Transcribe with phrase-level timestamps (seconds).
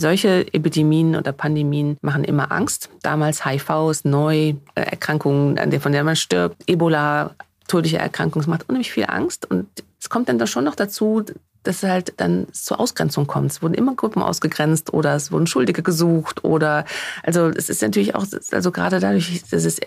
[0.00, 2.90] Solche Epidemien oder Pandemien machen immer Angst.
[3.02, 7.34] Damals HIV ist neu, äh, Erkrankungen, von der man stirbt, Ebola,
[7.68, 9.48] tödliche Erkrankungen, macht unheimlich viel Angst.
[9.48, 9.68] Und
[10.00, 11.24] es kommt dann da schon noch dazu,
[11.64, 13.50] dass es halt dann zur Ausgrenzung kommt.
[13.50, 16.84] Es wurden immer Gruppen ausgegrenzt oder es wurden Schuldige gesucht oder
[17.22, 19.80] also es ist natürlich auch, also gerade dadurch, dass es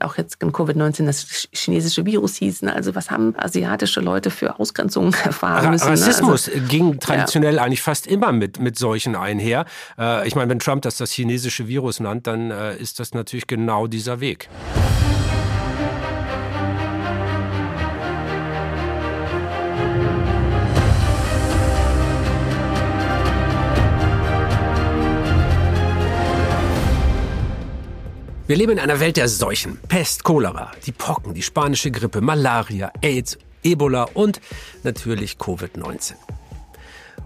[0.00, 2.74] auch jetzt in Covid-19 das chinesische Virus hieß, ne?
[2.74, 5.86] also was haben asiatische Leute für Ausgrenzungen erfahren müssen?
[5.86, 5.92] Ne?
[5.92, 7.62] Rassismus also, ging traditionell ja.
[7.62, 9.64] eigentlich fast immer mit, mit solchen einher.
[9.98, 13.46] Äh, ich meine, wenn Trump das das chinesische Virus nannt, dann äh, ist das natürlich
[13.46, 14.48] genau dieser Weg.
[28.46, 29.78] Wir leben in einer Welt der Seuchen.
[29.88, 34.38] Pest, Cholera, die Pocken, die spanische Grippe, Malaria, AIDS, Ebola und
[34.82, 36.12] natürlich Covid-19.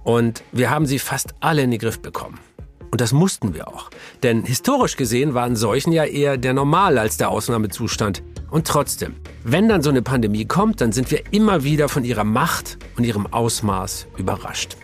[0.04, 2.38] Und wir haben sie fast alle in den Griff bekommen.
[2.92, 3.90] Und das mussten wir auch.
[4.22, 8.22] Denn historisch gesehen waren Seuchen ja eher der Normal als der Ausnahmezustand.
[8.52, 12.22] Und trotzdem, wenn dann so eine Pandemie kommt, dann sind wir immer wieder von ihrer
[12.22, 14.76] Macht und ihrem Ausmaß überrascht.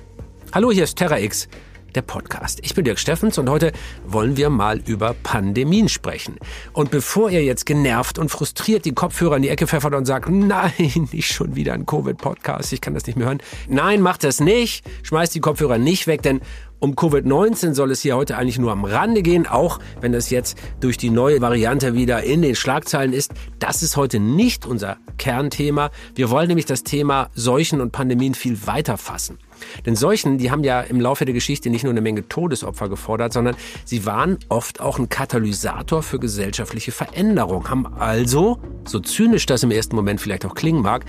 [0.53, 1.49] Hallo, hier ist Terra X
[1.95, 2.61] der Podcast.
[2.63, 3.73] Ich bin Dirk Steffens und heute
[4.07, 6.37] wollen wir mal über Pandemien sprechen.
[6.73, 10.29] Und bevor ihr jetzt genervt und frustriert die Kopfhörer in die Ecke pfeffert und sagt,
[10.31, 13.43] nein, nicht schon wieder ein Covid-Podcast, ich kann das nicht mehr hören.
[13.69, 14.85] Nein, macht das nicht.
[15.03, 16.41] Schmeißt die Kopfhörer nicht weg, denn
[16.81, 20.59] um Covid-19 soll es hier heute eigentlich nur am Rande gehen, auch wenn das jetzt
[20.81, 23.33] durch die neue Variante wieder in den Schlagzeilen ist.
[23.59, 25.91] Das ist heute nicht unser Kernthema.
[26.15, 29.39] Wir wollen nämlich das Thema Seuchen und Pandemien viel weiter fassen.
[29.87, 33.33] Denn Seuchen, die haben ja im Laufe der Geschichte nicht nur eine Menge Todesopfer gefordert,
[33.33, 39.63] sondern sie waren oft auch ein Katalysator für gesellschaftliche Veränderung, haben also, so zynisch das
[39.63, 41.05] im ersten Moment vielleicht auch klingen mag,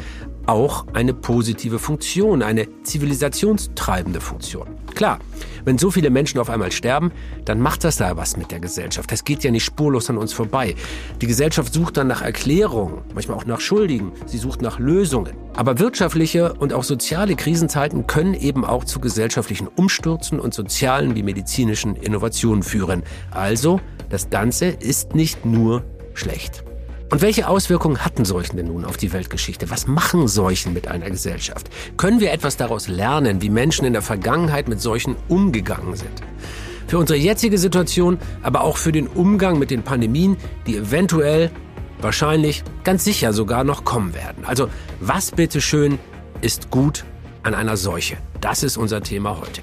[0.47, 4.67] auch eine positive Funktion, eine zivilisationstreibende Funktion.
[4.93, 5.19] Klar,
[5.65, 7.11] wenn so viele Menschen auf einmal sterben,
[7.43, 9.11] dann macht das da was mit der Gesellschaft.
[9.11, 10.75] Das geht ja nicht spurlos an uns vorbei.
[11.21, 14.11] Die Gesellschaft sucht dann nach Erklärungen, manchmal auch nach Schuldigen.
[14.25, 15.33] Sie sucht nach Lösungen.
[15.55, 21.23] Aber wirtschaftliche und auch soziale Krisenzeiten können eben auch zu gesellschaftlichen Umstürzen und sozialen wie
[21.23, 23.03] medizinischen Innovationen führen.
[23.31, 25.83] Also, das Ganze ist nicht nur
[26.13, 26.63] schlecht.
[27.15, 29.69] Und welche Auswirkungen hatten Seuchen denn nun auf die Weltgeschichte?
[29.69, 31.69] Was machen Seuchen mit einer Gesellschaft?
[31.95, 36.11] Können wir etwas daraus lernen, wie Menschen in der Vergangenheit mit Seuchen umgegangen sind?
[36.87, 40.35] Für unsere jetzige Situation, aber auch für den Umgang mit den Pandemien,
[40.67, 41.51] die eventuell,
[42.01, 44.43] wahrscheinlich, ganz sicher sogar noch kommen werden.
[44.43, 44.67] Also,
[44.99, 45.99] was bitteschön
[46.41, 47.05] ist gut
[47.43, 48.17] an einer Seuche?
[48.41, 49.61] Das ist unser Thema heute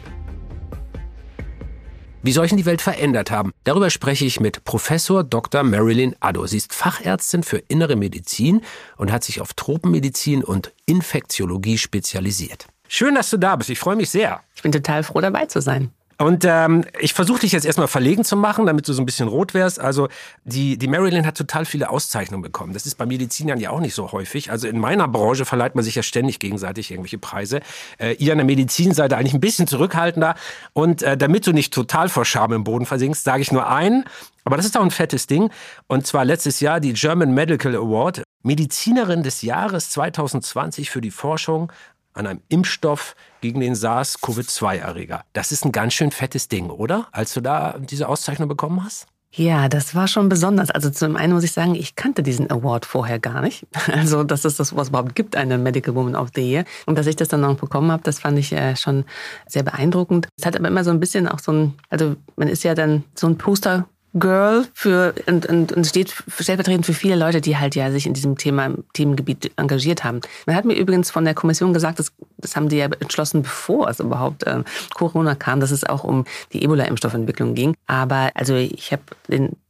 [2.23, 3.53] wie solchen die Welt verändert haben.
[3.65, 5.63] Darüber spreche ich mit Professor Dr.
[5.63, 6.47] Marilyn Addo.
[6.47, 8.63] Sie ist Fachärztin für innere Medizin
[8.97, 12.67] und hat sich auf Tropenmedizin und Infektiologie spezialisiert.
[12.89, 13.71] Schön, dass du da bist.
[13.71, 14.41] Ich freue mich sehr.
[14.55, 15.91] Ich bin total froh, dabei zu sein.
[16.23, 19.27] Und ähm, ich versuche dich jetzt erstmal verlegen zu machen, damit du so ein bisschen
[19.27, 19.81] rot wärst.
[19.81, 20.07] Also
[20.45, 22.75] die, die Marilyn hat total viele Auszeichnungen bekommen.
[22.75, 24.53] Das ist bei Medizinern ja auch nicht so häufig.
[24.53, 27.61] Also in meiner Branche verleiht man sich ja ständig gegenseitig irgendwelche Preise.
[27.99, 30.37] Äh, ihr an der Medizin seid eigentlich ein bisschen zurückhaltender.
[30.75, 34.05] Und äh, damit du nicht total vor Scham im Boden versinkst, sage ich nur einen.
[34.45, 35.51] Aber das ist auch ein fettes Ding.
[35.89, 38.23] Und zwar letztes Jahr die German Medical Award.
[38.45, 41.73] Medizinerin des Jahres 2020 für die Forschung
[42.15, 45.25] an einem Impfstoff gegen den SARS-CoV-2-Erreger.
[45.33, 47.09] Das ist ein ganz schön fettes Ding, oder?
[47.13, 49.07] Als du da diese Auszeichnung bekommen hast?
[49.35, 50.71] Ja, das war schon besonders.
[50.71, 53.67] Also zum einen muss ich sagen, ich kannte diesen Award vorher gar nicht.
[53.93, 56.65] Also, dass es das was überhaupt gibt, eine Medical Woman of the Year.
[56.87, 59.05] Und dass ich das dann noch bekommen habe, das fand ich äh, schon
[59.47, 60.29] sehr beeindruckend.
[60.39, 63.05] Es hat aber immer so ein bisschen auch so ein, also man ist ja dann
[63.15, 67.75] so ein Poster Girl für und, und, und steht stellvertretend für viele Leute, die halt
[67.75, 70.21] ja sich in diesem Thema, Themengebiet engagiert haben.
[70.47, 73.89] Man hat mir übrigens von der Kommission gesagt, das, das haben die ja entschlossen, bevor
[73.89, 74.63] es überhaupt äh,
[74.95, 77.75] Corona kam, dass es auch um die Ebola-Impfstoffentwicklung ging.
[77.87, 79.03] Aber also ich habe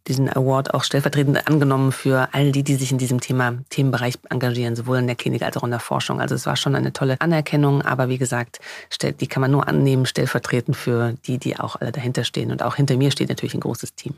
[0.08, 4.74] diesen Award auch stellvertretend angenommen für all die, die sich in diesem Thema, Themenbereich engagieren,
[4.74, 6.20] sowohl in der Klinik als auch in der Forschung.
[6.20, 8.58] Also es war schon eine tolle Anerkennung, aber wie gesagt,
[9.02, 12.50] die kann man nur annehmen, stellvertretend für die, die auch alle dahinter stehen.
[12.50, 14.14] Und auch hinter mir steht natürlich ein großes Team.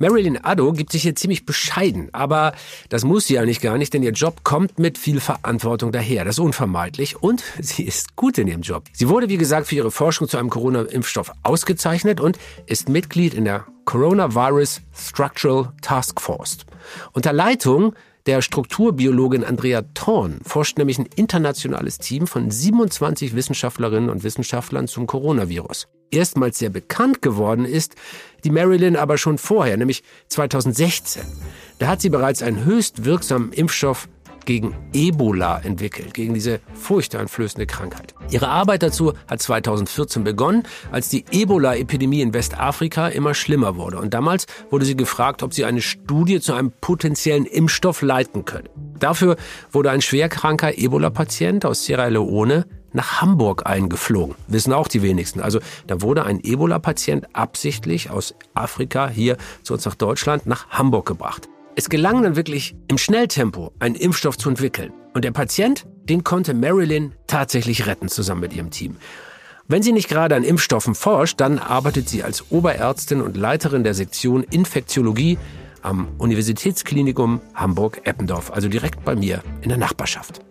[0.00, 2.52] Marilyn Addo gibt sich hier ziemlich bescheiden, aber
[2.88, 6.24] das muss sie eigentlich gar nicht, denn ihr Job kommt mit viel Verantwortung daher.
[6.24, 8.84] Das ist unvermeidlich und sie ist gut in ihrem Job.
[8.92, 13.44] Sie wurde, wie gesagt, für ihre Forschung zu einem Corona-Impfstoff ausgezeichnet und ist Mitglied in
[13.44, 16.58] der Coronavirus Structural Task Force.
[17.12, 17.94] Unter Leitung
[18.26, 25.06] der Strukturbiologin Andrea Thorn forscht nämlich ein internationales Team von 27 Wissenschaftlerinnen und Wissenschaftlern zum
[25.06, 25.88] Coronavirus.
[26.10, 27.94] Erstmals sehr bekannt geworden ist
[28.44, 31.22] die Marilyn aber schon vorher, nämlich 2016.
[31.78, 34.08] Da hat sie bereits einen höchst wirksamen Impfstoff
[34.48, 38.14] gegen Ebola entwickelt, gegen diese furchteinflößende Krankheit.
[38.30, 43.98] Ihre Arbeit dazu hat 2014 begonnen, als die Ebola-Epidemie in Westafrika immer schlimmer wurde.
[43.98, 48.70] Und damals wurde sie gefragt, ob sie eine Studie zu einem potenziellen Impfstoff leiten könne.
[48.98, 49.36] Dafür
[49.70, 54.34] wurde ein schwerkranker Ebola-Patient aus Sierra Leone nach Hamburg eingeflogen.
[54.46, 55.40] Wissen auch die wenigsten.
[55.40, 61.06] Also da wurde ein Ebola-Patient absichtlich aus Afrika hier zu uns nach Deutschland nach Hamburg
[61.06, 61.48] gebracht.
[61.76, 64.92] Es gelang dann wirklich im Schnelltempo, einen Impfstoff zu entwickeln.
[65.14, 68.96] Und der Patient, den konnte Marilyn tatsächlich retten, zusammen mit ihrem Team.
[69.68, 73.94] Wenn sie nicht gerade an Impfstoffen forscht, dann arbeitet sie als Oberärztin und Leiterin der
[73.94, 75.38] Sektion Infektiologie
[75.82, 80.47] am Universitätsklinikum Hamburg-Eppendorf, also direkt bei mir in der Nachbarschaft.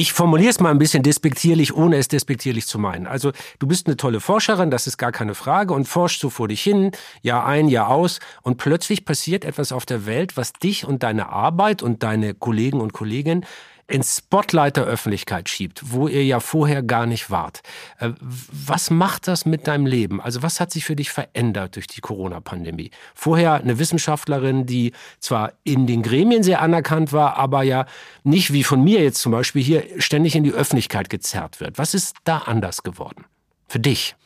[0.00, 3.08] Ich formuliere es mal ein bisschen despektierlich, ohne es despektierlich zu meinen.
[3.08, 6.46] Also du bist eine tolle Forscherin, das ist gar keine Frage, und forschst so vor
[6.46, 10.86] dich hin, Jahr ein, Jahr aus, und plötzlich passiert etwas auf der Welt, was dich
[10.86, 13.44] und deine Arbeit und deine Kollegen und Kolleginnen
[13.88, 17.62] ins Spotlight der Öffentlichkeit schiebt, wo ihr ja vorher gar nicht wart.
[17.98, 20.20] Äh, was macht das mit deinem Leben?
[20.20, 22.90] Also was hat sich für dich verändert durch die Corona-Pandemie?
[23.14, 27.86] Vorher eine Wissenschaftlerin, die zwar in den Gremien sehr anerkannt war, aber ja
[28.24, 31.78] nicht wie von mir jetzt zum Beispiel hier ständig in die Öffentlichkeit gezerrt wird.
[31.78, 33.24] Was ist da anders geworden?
[33.68, 34.16] Für dich?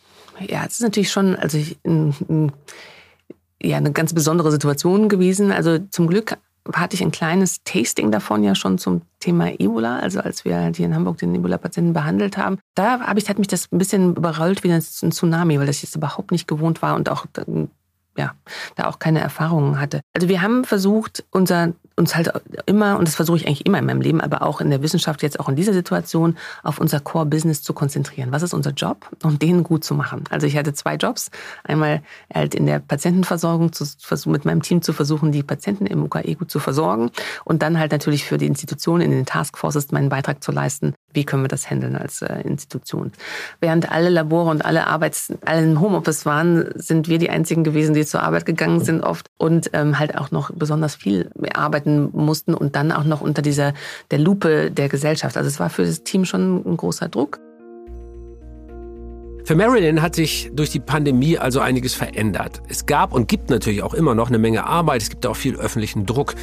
[0.41, 1.79] Ja, es ist natürlich schon, also ich,
[3.63, 5.53] ja, eine ganz besondere Situation gewesen.
[5.53, 6.37] Also zum Glück
[6.73, 10.87] hatte ich ein kleines Tasting davon ja schon zum Thema Ebola, also als wir hier
[10.87, 12.59] in Hamburg den Ebola-Patienten behandelt haben.
[12.75, 15.97] Da habe ich, hat mich das ein bisschen überrollt wie ein Tsunami, weil das jetzt
[15.97, 17.27] überhaupt nicht gewohnt war und auch
[18.17, 18.35] ja,
[18.77, 20.01] da auch keine Erfahrungen hatte.
[20.15, 22.33] Also wir haben versucht, unser uns halt
[22.67, 25.23] immer, und das versuche ich eigentlich immer in meinem Leben, aber auch in der Wissenschaft,
[25.23, 28.33] jetzt auch in dieser Situation, auf unser Core-Business zu konzentrieren.
[28.33, 29.09] Was ist unser Job?
[29.23, 30.25] Und den gut zu machen.
[30.31, 31.31] Also ich hatte zwei Jobs.
[31.65, 33.85] Einmal halt in der Patientenversorgung zu,
[34.27, 37.11] mit meinem Team zu versuchen, die Patienten im UKE gut zu versorgen.
[37.45, 40.95] Und dann halt natürlich für die Institutionen in den Taskforces meinen Beitrag zu leisten.
[41.13, 43.13] Wie können wir das handeln als äh, Institution?
[43.61, 47.95] Während alle Labore und alle Arbeits, alle im Homeoffice waren, sind wir die einzigen gewesen,
[47.95, 52.11] die zur Arbeit gegangen sind oft und ähm, halt auch noch besonders viel Arbeit arbeiten
[52.13, 53.73] mussten und dann auch noch unter dieser
[54.11, 55.37] der Lupe der Gesellschaft.
[55.37, 57.41] Also es war für das Team schon ein großer Druck.
[59.45, 62.63] Für Marilyn hat sich durch die Pandemie also einiges verändert.
[62.69, 65.57] Es gab und gibt natürlich auch immer noch eine Menge Arbeit, es gibt auch viel
[65.57, 66.35] öffentlichen Druck.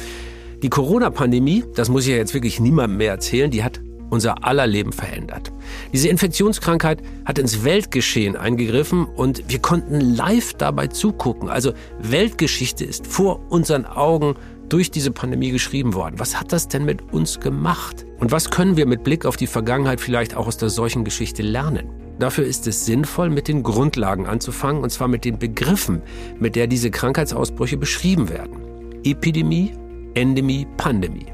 [0.62, 4.66] Die Corona-Pandemie, das muss ich ja jetzt wirklich niemandem mehr erzählen, die hat unser aller
[4.66, 5.52] Leben verändert.
[5.92, 11.48] Diese Infektionskrankheit hat ins Weltgeschehen eingegriffen und wir konnten live dabei zugucken.
[11.48, 14.34] Also Weltgeschichte ist vor unseren Augen
[14.68, 16.18] durch diese Pandemie geschrieben worden.
[16.18, 18.06] Was hat das denn mit uns gemacht?
[18.18, 21.42] Und was können wir mit Blick auf die Vergangenheit vielleicht auch aus der solchen Geschichte
[21.42, 21.88] lernen?
[22.18, 26.02] Dafür ist es sinnvoll, mit den Grundlagen anzufangen, und zwar mit den Begriffen,
[26.38, 28.58] mit der diese Krankheitsausbrüche beschrieben werden.
[29.04, 29.72] Epidemie,
[30.14, 31.26] Endemie, Pandemie.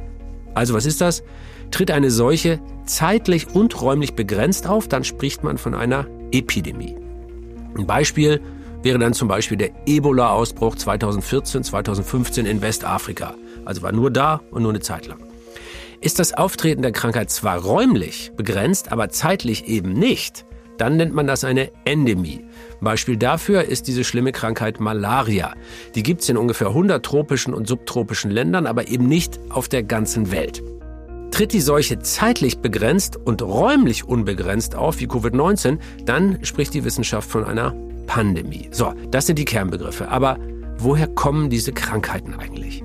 [0.55, 1.25] Also was ist das?
[1.71, 6.97] Tritt eine Seuche zeitlich und räumlich begrenzt auf, dann spricht man von einer Epidemie.
[7.77, 8.41] Ein Beispiel,
[8.83, 13.35] wäre dann zum Beispiel der Ebola-Ausbruch 2014, 2015 in Westafrika.
[13.65, 15.19] Also war nur da und nur eine Zeit lang.
[16.01, 20.45] Ist das Auftreten der Krankheit zwar räumlich begrenzt, aber zeitlich eben nicht,
[20.79, 22.45] dann nennt man das eine Endemie.
[22.81, 25.55] Beispiel dafür ist diese schlimme Krankheit Malaria.
[25.95, 29.83] Die gibt es in ungefähr 100 tropischen und subtropischen Ländern, aber eben nicht auf der
[29.83, 30.63] ganzen Welt.
[31.37, 37.31] Tritt die Seuche zeitlich begrenzt und räumlich unbegrenzt auf wie Covid-19, dann spricht die Wissenschaft
[37.31, 37.75] von einer
[38.07, 38.71] Pandemie.
[38.71, 40.09] So, das sind die Kernbegriffe.
[40.09, 40.39] Aber
[40.79, 42.83] woher kommen diese Krankheiten eigentlich?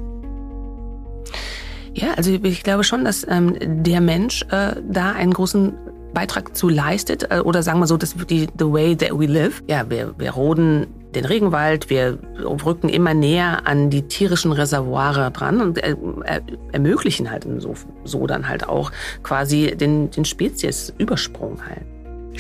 [1.94, 3.56] Ja, also ich glaube schon, dass ähm,
[3.86, 5.74] der Mensch äh, da einen großen
[6.14, 9.64] Beitrag zu leistet äh, oder sagen wir so, das die the way that we live.
[9.68, 12.18] Ja, wir, wir roden den Regenwald, wir
[12.66, 15.96] rücken immer näher an die tierischen Reservoire dran und äh,
[16.72, 17.74] ermöglichen halt so,
[18.06, 18.92] so dann halt auch
[19.24, 21.91] quasi den, den Speziesübersprung halt.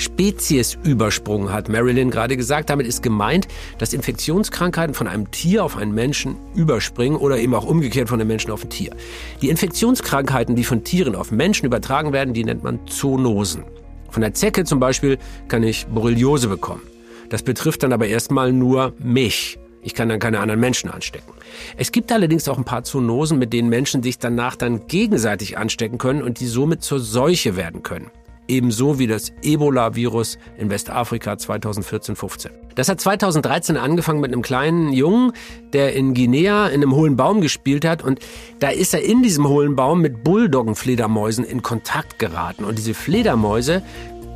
[0.01, 2.69] Speziesübersprung, hat Marilyn gerade gesagt.
[2.69, 7.65] Damit ist gemeint, dass Infektionskrankheiten von einem Tier auf einen Menschen überspringen oder eben auch
[7.65, 8.95] umgekehrt von einem Menschen auf ein Tier.
[9.41, 13.63] Die Infektionskrankheiten, die von Tieren auf Menschen übertragen werden, die nennt man Zoonosen.
[14.09, 15.17] Von der Zecke zum Beispiel
[15.47, 16.81] kann ich Borreliose bekommen.
[17.29, 19.57] Das betrifft dann aber erstmal nur mich.
[19.83, 21.33] Ich kann dann keine anderen Menschen anstecken.
[21.77, 25.97] Es gibt allerdings auch ein paar Zoonosen, mit denen Menschen sich danach dann gegenseitig anstecken
[25.97, 28.11] können und die somit zur Seuche werden können
[28.51, 32.49] ebenso wie das Ebola-Virus in Westafrika 2014-15.
[32.75, 35.31] Das hat 2013 angefangen mit einem kleinen Jungen,
[35.73, 38.19] der in Guinea in einem hohlen Baum gespielt hat und
[38.59, 43.81] da ist er in diesem hohlen Baum mit Bulldoggenfledermäusen in Kontakt geraten und diese Fledermäuse,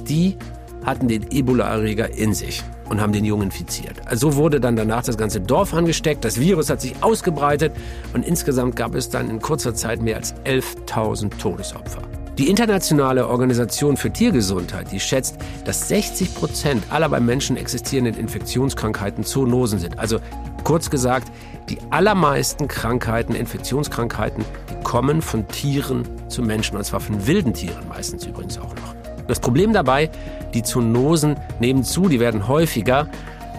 [0.07, 0.37] die
[0.85, 3.95] hatten den Ebola-Erreger in sich und haben den Jungen infiziert.
[4.05, 7.73] Also wurde dann danach das ganze Dorf angesteckt, das Virus hat sich ausgebreitet
[8.13, 12.03] und insgesamt gab es dann in kurzer Zeit mehr als 11.000 Todesopfer.
[12.37, 19.23] Die Internationale Organisation für Tiergesundheit, die schätzt, dass 60 Prozent aller bei Menschen existierenden Infektionskrankheiten
[19.23, 19.97] Zoonosen sind.
[19.99, 20.19] Also
[20.65, 21.31] kurz gesagt,
[21.69, 27.87] die allermeisten Krankheiten, Infektionskrankheiten, die kommen von Tieren zu Menschen, und zwar von wilden Tieren
[27.87, 28.95] meistens übrigens auch noch.
[29.27, 30.11] Das Problem dabei,
[30.53, 33.07] die Zoonosen nehmen zu, die werden häufiger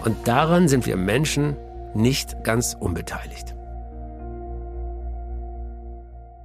[0.05, 1.55] und daran sind wir Menschen
[1.95, 3.56] nicht ganz unbeteiligt.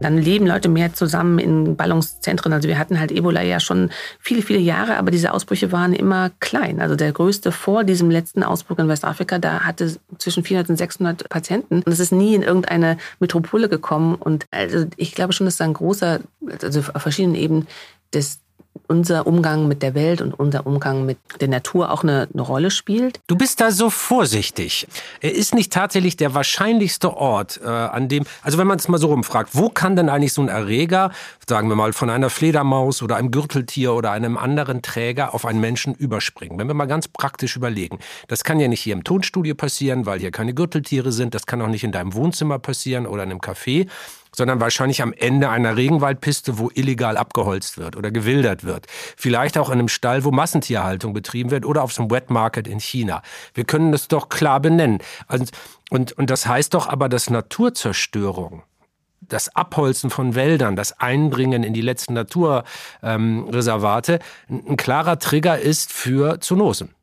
[0.02, 2.52] Dann leben Leute mehr zusammen in Ballungszentren.
[2.52, 6.30] Also wir hatten halt Ebola ja schon viele, viele Jahre, aber diese Ausbrüche waren immer
[6.40, 6.80] klein.
[6.80, 11.28] Also der größte vor diesem letzten Ausbruch in Westafrika, da hatte zwischen 400 und 600
[11.28, 11.82] Patienten.
[11.82, 14.16] Und es ist nie in irgendeine Metropole gekommen.
[14.16, 16.20] Und also ich glaube schon, dass da ein großer,
[16.62, 17.66] also auf verschiedenen Ebenen
[18.12, 18.41] des
[18.88, 22.70] unser Umgang mit der Welt und unser Umgang mit der Natur auch eine, eine, Rolle
[22.70, 23.20] spielt.
[23.26, 24.86] Du bist da so vorsichtig.
[25.20, 28.98] Er ist nicht tatsächlich der wahrscheinlichste Ort, äh, an dem, also wenn man es mal
[28.98, 31.10] so rumfragt, wo kann denn eigentlich so ein Erreger,
[31.48, 35.60] sagen wir mal von einer Fledermaus oder einem Gürteltier oder einem anderen Träger auf einen
[35.60, 36.58] Menschen überspringen?
[36.58, 37.98] Wenn wir mal ganz praktisch überlegen.
[38.28, 41.34] Das kann ja nicht hier im Tonstudio passieren, weil hier keine Gürteltiere sind.
[41.34, 43.88] Das kann auch nicht in deinem Wohnzimmer passieren oder in einem Café
[44.34, 48.86] sondern wahrscheinlich am Ende einer Regenwaldpiste, wo illegal abgeholzt wird oder gewildert wird.
[49.16, 52.66] Vielleicht auch in einem Stall, wo Massentierhaltung betrieben wird oder auf so einem Wet Market
[52.66, 53.22] in China.
[53.54, 54.98] Wir können das doch klar benennen.
[55.28, 55.50] Und,
[55.90, 58.62] und, und das heißt doch aber, dass Naturzerstörung
[59.20, 65.92] das Abholzen von Wäldern, das Eindringen in die letzten Naturreservate ähm, ein klarer Trigger ist
[65.92, 66.94] für Zoonosen.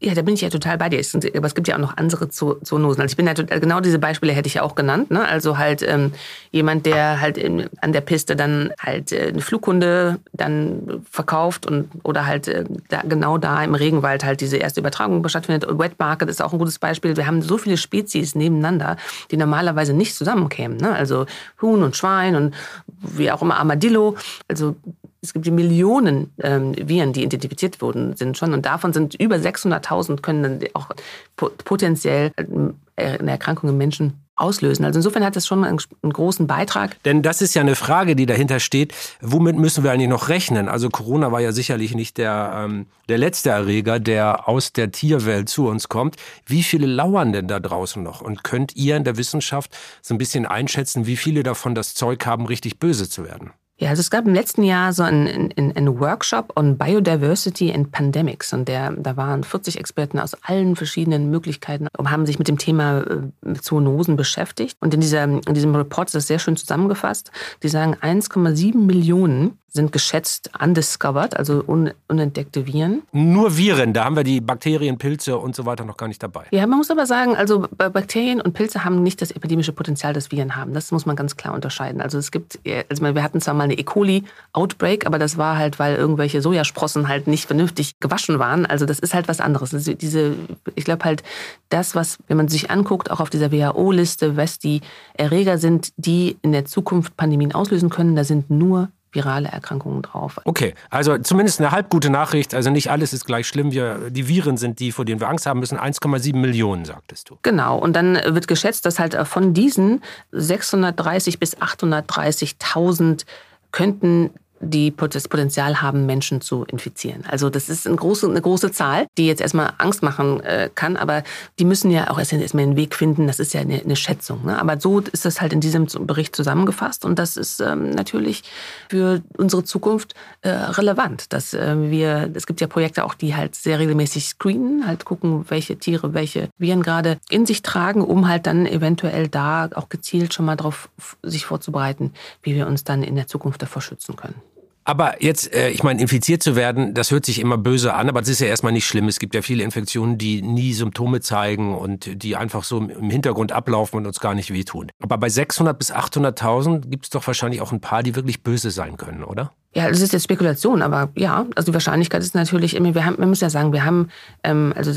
[0.00, 1.02] Ja, da bin ich ja total bei dir.
[1.36, 3.02] Aber es gibt ja auch noch andere Zoonosen.
[3.02, 5.10] Also ich bin ja total, genau diese Beispiele hätte ich ja auch genannt.
[5.10, 5.26] Ne?
[5.26, 6.12] Also halt ähm,
[6.52, 11.88] jemand, der halt in, an der Piste dann halt äh, eine Flughunde dann verkauft und
[12.04, 15.68] oder halt äh, da, genau da im Regenwald halt diese erste Übertragung stattfindet.
[15.68, 17.16] Und Wet Market ist auch ein gutes Beispiel.
[17.16, 18.98] Wir haben so viele Spezies nebeneinander,
[19.32, 20.76] die normalerweise nicht zusammenkämen.
[20.76, 20.92] Ne?
[20.92, 21.26] Also
[21.60, 22.54] Huhn und Schwein und
[23.00, 24.16] wie auch immer Armadillo.
[24.46, 24.76] Also
[25.20, 28.52] es gibt Millionen ähm, Viren, die identifiziert wurden, sind schon.
[28.52, 30.90] Und davon sind über 600.000 können dann auch
[31.36, 34.84] potenziell äh, eine Erkrankung im Menschen auslösen.
[34.84, 37.02] Also insofern hat das schon einen, einen, großen Beitrag.
[37.02, 38.94] Denn das ist ja eine Frage, die dahinter steht.
[39.20, 40.68] Womit müssen wir eigentlich noch rechnen?
[40.68, 45.48] Also Corona war ja sicherlich nicht der, ähm, der letzte Erreger, der aus der Tierwelt
[45.48, 46.16] zu uns kommt.
[46.46, 48.20] Wie viele lauern denn da draußen noch?
[48.20, 52.24] Und könnt ihr in der Wissenschaft so ein bisschen einschätzen, wie viele davon das Zeug
[52.24, 53.50] haben, richtig böse zu werden?
[53.80, 58.52] Ja, also es gab im letzten Jahr so einen, einen Workshop on Biodiversity and Pandemics
[58.52, 62.58] und der, da waren 40 Experten aus allen verschiedenen Möglichkeiten und haben sich mit dem
[62.58, 64.76] Thema äh, Zoonosen beschäftigt.
[64.80, 67.30] Und in, dieser, in diesem Report ist das sehr schön zusammengefasst.
[67.62, 73.02] Die sagen, 1,7 Millionen sind geschätzt undiscovered, also un unentdeckte Viren.
[73.12, 76.46] Nur Viren, da haben wir die Bakterien, Pilze und so weiter noch gar nicht dabei.
[76.50, 80.32] Ja, man muss aber sagen, also Bakterien und Pilze haben nicht das epidemische Potenzial, das
[80.32, 80.72] Viren haben.
[80.72, 82.00] Das muss man ganz klar unterscheiden.
[82.00, 82.58] Also es gibt,
[82.88, 83.82] also wir hatten zwar mal eine E.
[83.82, 88.64] coli-Outbreak, aber das war halt, weil irgendwelche Sojasprossen halt nicht vernünftig gewaschen waren.
[88.64, 89.74] Also das ist halt was anderes.
[89.74, 90.34] Also diese,
[90.74, 91.22] ich glaube halt,
[91.68, 94.80] das, was, wenn man sich anguckt, auch auf dieser WHO-Liste, was die
[95.14, 100.38] Erreger sind, die in der Zukunft Pandemien auslösen können, da sind nur virale Erkrankungen drauf.
[100.44, 102.54] Okay, also zumindest eine halbgute Nachricht.
[102.54, 103.72] Also nicht alles ist gleich schlimm.
[103.72, 105.78] Wir, die Viren sind die, vor denen wir Angst haben müssen.
[105.78, 107.38] 1,7 Millionen, sagtest du.
[107.42, 107.78] Genau.
[107.78, 113.24] Und dann wird geschätzt, dass halt von diesen 630 bis 830.000
[113.72, 117.24] könnten die das Potenzial haben, Menschen zu infizieren.
[117.28, 120.96] Also das ist eine große, eine große Zahl, die jetzt erstmal Angst machen äh, kann,
[120.96, 121.22] aber
[121.58, 123.26] die müssen ja auch erstmal einen Weg finden.
[123.26, 124.44] Das ist ja eine, eine Schätzung.
[124.44, 124.60] Ne?
[124.60, 128.42] Aber so ist das halt in diesem Bericht zusammengefasst und das ist ähm, natürlich
[128.88, 133.54] für unsere Zukunft äh, relevant, dass äh, wir, es gibt ja Projekte auch, die halt
[133.54, 138.46] sehr regelmäßig screenen, halt gucken, welche Tiere, welche Viren gerade in sich tragen, um halt
[138.46, 140.88] dann eventuell da auch gezielt schon mal darauf
[141.22, 142.12] sich vorzubereiten,
[142.42, 144.40] wie wir uns dann in der Zukunft davor schützen können.
[144.88, 148.20] Aber jetzt, äh, ich meine, infiziert zu werden, das hört sich immer böse an, aber
[148.20, 149.06] das ist ja erstmal nicht schlimm.
[149.06, 153.52] Es gibt ja viele Infektionen, die nie Symptome zeigen und die einfach so im Hintergrund
[153.52, 154.90] ablaufen und uns gar nicht wehtun.
[154.98, 158.70] Aber bei 600 bis 800.000 gibt es doch wahrscheinlich auch ein paar, die wirklich böse
[158.70, 159.52] sein können, oder?
[159.78, 163.28] Ja, das ist jetzt Spekulation, aber ja, also die Wahrscheinlichkeit ist natürlich wir haben, man
[163.28, 164.08] muss ja sagen, wir haben,
[164.42, 164.90] ähm, also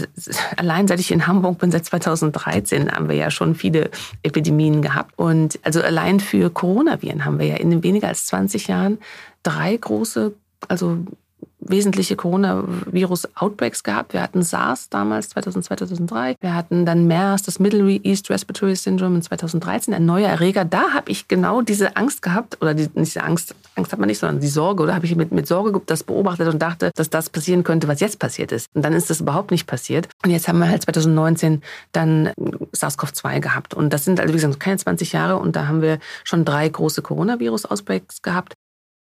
[0.58, 3.92] allein seit ich in Hamburg bin, seit 2013, haben wir ja schon viele
[4.24, 5.14] Epidemien gehabt.
[5.20, 8.98] Und also allein für Coronaviren haben wir ja in weniger als 20 Jahren
[9.44, 10.34] drei große,
[10.68, 10.98] also
[11.62, 14.14] wesentliche Coronavirus-Outbreaks gehabt.
[14.14, 16.36] Wir hatten SARS damals 2002, 2003.
[16.42, 20.66] Wir hatten dann MERS, das Middle East Respiratory Syndrome in 2013, ein neuer Erreger.
[20.66, 24.08] Da habe ich genau diese Angst gehabt, oder die, nicht diese Angst, Angst hat man
[24.08, 27.10] nicht, sondern die Sorge, oder habe ich mit, mit Sorge das beobachtet und dachte, dass
[27.10, 28.68] das passieren könnte, was jetzt passiert ist.
[28.74, 30.08] Und dann ist das überhaupt nicht passiert.
[30.24, 32.32] Und jetzt haben wir halt 2019 dann
[32.74, 33.74] SARS-CoV-2 gehabt.
[33.74, 36.68] Und das sind also, wie gesagt, keine 20 Jahre und da haben wir schon drei
[36.68, 38.54] große Coronavirus-Outbreaks gehabt.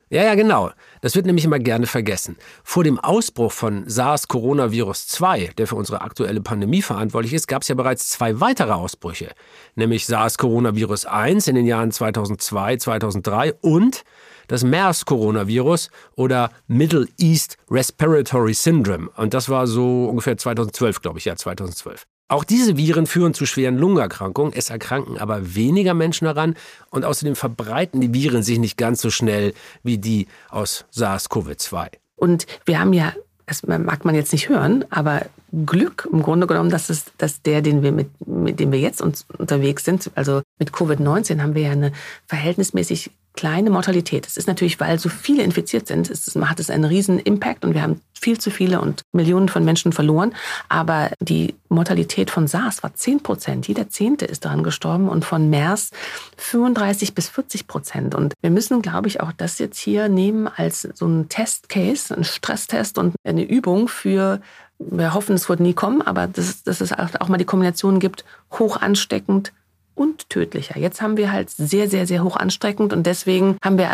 [0.09, 0.69] Ja, ja, genau.
[1.01, 2.37] Das wird nämlich immer gerne vergessen.
[2.63, 7.69] Vor dem Ausbruch von SARS-Coronavirus 2, der für unsere aktuelle Pandemie verantwortlich ist, gab es
[7.69, 9.31] ja bereits zwei weitere Ausbrüche,
[9.73, 14.03] nämlich SARS-Coronavirus 1 in den Jahren 2002, 2003 und
[14.47, 19.09] das MERS-Coronavirus oder Middle East Respiratory Syndrome.
[19.17, 22.05] Und das war so ungefähr 2012, glaube ich, ja, 2012.
[22.27, 26.55] Auch diese Viren führen zu schweren Lungenerkrankungen, es erkranken aber weniger Menschen daran
[26.89, 29.53] und außerdem verbreiten die Viren sich nicht ganz so schnell
[29.83, 31.89] wie die aus SARS-CoV-2.
[32.15, 33.13] Und wir haben ja,
[33.45, 35.27] das mag man jetzt nicht hören, aber
[35.65, 39.01] Glück im Grunde genommen, dass, es, dass der, den wir mit, mit dem wir jetzt
[39.01, 41.91] uns unterwegs sind, also mit Covid-19 haben wir ja eine
[42.27, 44.25] verhältnismäßig kleine Mortalität.
[44.25, 47.73] Es ist natürlich, weil so viele infiziert sind, es hat es einen riesen Impact und
[47.73, 50.33] wir haben viel zu viele und Millionen von Menschen verloren.
[50.69, 53.67] Aber die Mortalität von SARS war 10 Prozent.
[53.67, 55.91] Jeder Zehnte ist daran gestorben und von MERS
[56.37, 58.15] 35 bis 40 Prozent.
[58.15, 62.23] Und wir müssen, glaube ich, auch das jetzt hier nehmen als so ein Testcase, ein
[62.23, 64.39] Stresstest und eine Übung für
[64.79, 68.25] wir hoffen, es wird nie kommen, aber dass, dass es auch mal die Kombination gibt,
[68.51, 69.51] hoch ansteckend,
[69.95, 70.77] und tödlicher.
[70.77, 73.89] Jetzt haben wir halt sehr, sehr, sehr hoch anstreckend und deswegen haben wir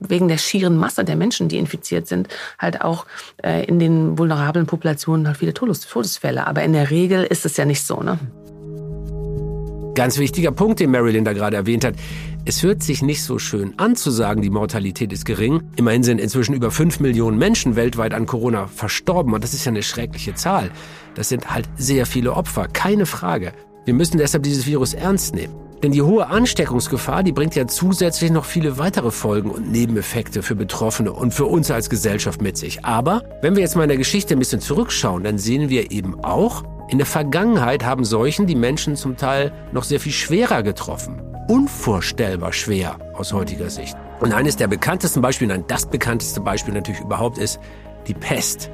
[0.00, 2.28] wegen der schieren Masse der Menschen, die infiziert sind,
[2.58, 3.06] halt auch
[3.42, 6.46] äh, in den vulnerablen Populationen halt viele Todesfälle.
[6.46, 8.02] Aber in der Regel ist es ja nicht so.
[8.02, 8.18] Ne?
[9.96, 11.94] Ganz wichtiger Punkt, den Marilyn da gerade erwähnt hat.
[12.44, 15.62] Es hört sich nicht so schön an zu sagen, die Mortalität ist gering.
[15.76, 19.70] Immerhin sind inzwischen über 5 Millionen Menschen weltweit an Corona verstorben und das ist ja
[19.70, 20.70] eine schreckliche Zahl.
[21.14, 23.54] Das sind halt sehr viele Opfer, keine Frage.
[23.86, 25.54] Wir müssen deshalb dieses Virus ernst nehmen.
[25.80, 30.56] Denn die hohe Ansteckungsgefahr, die bringt ja zusätzlich noch viele weitere Folgen und Nebeneffekte für
[30.56, 32.84] Betroffene und für uns als Gesellschaft mit sich.
[32.84, 36.18] Aber wenn wir jetzt mal in der Geschichte ein bisschen zurückschauen, dann sehen wir eben
[36.24, 41.22] auch, in der Vergangenheit haben Seuchen die Menschen zum Teil noch sehr viel schwerer getroffen.
[41.46, 43.96] Unvorstellbar schwer aus heutiger Sicht.
[44.18, 47.60] Und eines der bekanntesten Beispiele, nein, das bekannteste Beispiel natürlich überhaupt ist
[48.08, 48.68] die Pest.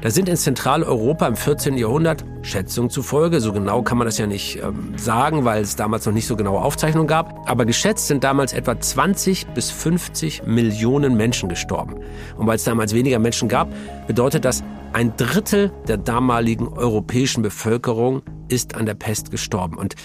[0.00, 1.76] Da sind in Zentraleuropa im 14.
[1.76, 6.06] Jahrhundert, Schätzungen zufolge, so genau kann man das ja nicht ähm, sagen, weil es damals
[6.06, 11.16] noch nicht so genaue Aufzeichnungen gab, aber geschätzt sind damals etwa 20 bis 50 Millionen
[11.16, 11.96] Menschen gestorben.
[12.36, 13.72] Und weil es damals weniger Menschen gab,
[14.06, 19.76] bedeutet das, ein Drittel der damaligen europäischen Bevölkerung ist an der Pest gestorben.
[19.76, 19.96] Und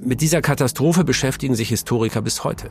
[0.00, 2.70] mit dieser Katastrophe beschäftigen sich Historiker bis heute.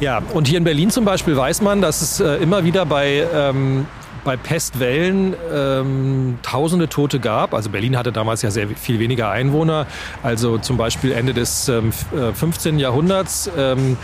[0.00, 3.26] Ja, und hier in Berlin zum Beispiel weiß man, dass es äh, immer wieder bei
[3.32, 3.86] ähm,
[4.26, 7.54] bei Pestwellen ähm, tausende Tote gab.
[7.54, 9.86] Also Berlin hatte damals ja sehr viel weniger Einwohner.
[10.22, 12.76] Also zum Beispiel Ende des ähm, 15.
[12.76, 13.96] Äh, Jahrhunderts ähm,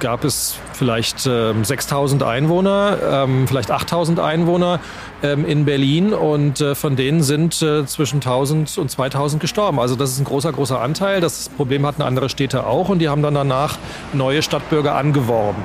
[0.00, 4.80] gab es vielleicht ähm, 6000 Einwohner, ähm, vielleicht 8000 Einwohner
[5.22, 9.80] ähm, in Berlin und äh, von denen sind äh, zwischen 1000 und 2000 gestorben.
[9.80, 11.20] Also das ist ein großer, großer Anteil.
[11.20, 13.76] Das Problem hatten andere Städte auch und die haben dann danach
[14.12, 15.62] neue Stadtbürger angeworben.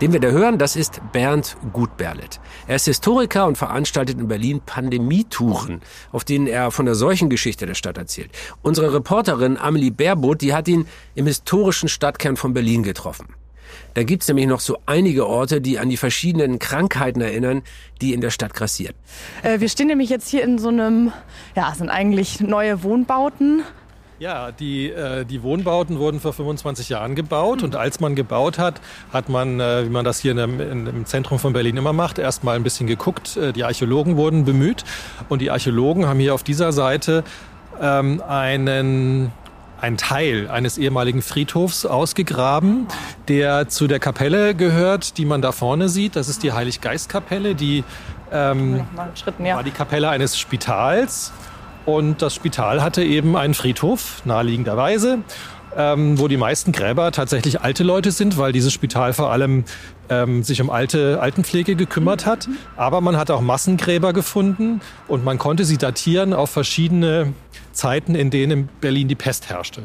[0.00, 2.40] Den wir da hören, das ist Bernd Gutberlet.
[2.66, 7.74] Er ist Historiker und veranstaltet in Berlin Pandemietouren, auf denen er von der Seuchengeschichte der
[7.74, 8.30] Stadt erzählt.
[8.60, 13.26] Unsere Reporterin Amelie Baerboth, die hat ihn im historischen Stadtkern von Berlin getroffen.
[13.94, 17.62] Da gibt's nämlich noch so einige Orte, die an die verschiedenen Krankheiten erinnern,
[18.00, 18.94] die in der Stadt grassieren.
[19.42, 21.12] Äh, wir stehen nämlich jetzt hier in so einem,
[21.54, 23.62] ja, sind eigentlich neue Wohnbauten
[24.20, 28.80] ja, die, äh, die Wohnbauten wurden vor 25 Jahren gebaut und als man gebaut hat,
[29.12, 31.92] hat man, äh, wie man das hier in dem, in, im Zentrum von Berlin immer
[31.92, 33.36] macht, erstmal ein bisschen geguckt.
[33.36, 34.84] Äh, die Archäologen wurden bemüht
[35.28, 37.24] und die Archäologen haben hier auf dieser Seite
[37.80, 39.32] ähm, einen
[39.80, 42.86] ein Teil eines ehemaligen Friedhofs ausgegraben,
[43.28, 46.16] der zu der Kapelle gehört, die man da vorne sieht.
[46.16, 47.84] Das ist die Heiliggeistkapelle, die
[48.32, 51.32] ähm, war die Kapelle eines Spitals
[51.86, 55.18] und das Spital hatte eben einen Friedhof, naheliegenderweise,
[55.76, 59.64] ähm, wo die meisten Gräber tatsächlich alte Leute sind, weil dieses Spital vor allem
[60.08, 62.48] ähm, sich um alte Altenpflege gekümmert hat.
[62.76, 67.34] Aber man hat auch Massengräber gefunden und man konnte sie datieren auf verschiedene
[67.74, 69.82] Zeiten, in denen in Berlin die Pest herrschte.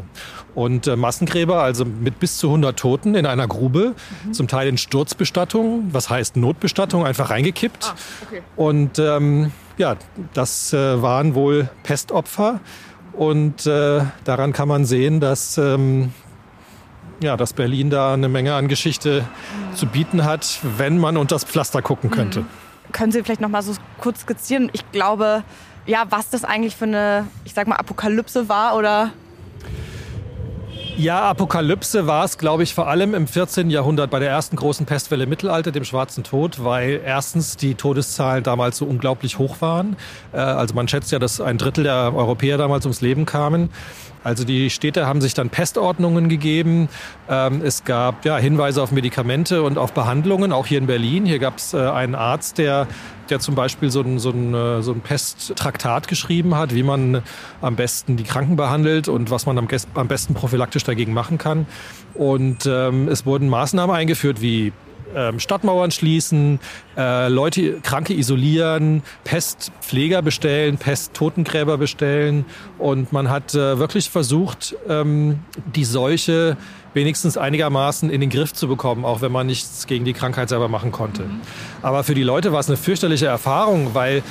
[0.55, 4.33] Und äh, Massengräber, also mit bis zu 100 Toten in einer Grube, mhm.
[4.33, 7.85] zum Teil in Sturzbestattung, was heißt Notbestattung, einfach reingekippt.
[7.85, 7.95] Ah,
[8.27, 8.41] okay.
[8.55, 9.95] Und ähm, ja,
[10.33, 12.59] das äh, waren wohl Pestopfer.
[13.13, 16.13] Und äh, daran kann man sehen, dass ähm,
[17.21, 19.25] ja, dass Berlin da eine Menge an Geschichte
[19.75, 22.41] zu bieten hat, wenn man unter das Pflaster gucken könnte.
[22.41, 22.47] Mhm.
[22.91, 24.69] Können Sie vielleicht noch mal so kurz skizzieren?
[24.73, 25.43] Ich glaube,
[25.85, 29.11] ja, was das eigentlich für eine, ich sag mal, Apokalypse war oder
[30.99, 33.69] ja, Apokalypse war es, glaube ich, vor allem im 14.
[33.69, 38.43] Jahrhundert bei der ersten großen Pestwelle im Mittelalter, dem Schwarzen Tod, weil erstens die Todeszahlen
[38.43, 39.95] damals so unglaublich hoch waren.
[40.33, 43.69] Äh, also man schätzt ja, dass ein Drittel der Europäer damals ums Leben kamen.
[44.23, 46.89] Also die Städte haben sich dann Pestordnungen gegeben.
[47.29, 51.25] Ähm, es gab ja, Hinweise auf Medikamente und auf Behandlungen, auch hier in Berlin.
[51.25, 52.87] Hier gab es äh, einen Arzt, der,
[53.29, 57.21] der zum Beispiel so ein, so, ein, äh, so ein Pesttraktat geschrieben hat, wie man
[57.61, 61.65] am besten die Kranken behandelt und was man am, am besten prophylaktisch dagegen machen kann.
[62.13, 64.73] Und ähm, es wurden Maßnahmen eingeführt wie
[65.15, 66.59] ähm, Stadtmauern schließen,
[66.97, 72.45] äh, Leute, Kranke isolieren, Pestpfleger bestellen, Pesttotengräber bestellen.
[72.77, 75.39] Und man hat äh, wirklich versucht, ähm,
[75.75, 76.57] die Seuche
[76.93, 80.67] wenigstens einigermaßen in den Griff zu bekommen, auch wenn man nichts gegen die Krankheit selber
[80.67, 81.23] machen konnte.
[81.23, 81.41] Mhm.
[81.81, 84.23] Aber für die Leute war es eine fürchterliche Erfahrung, weil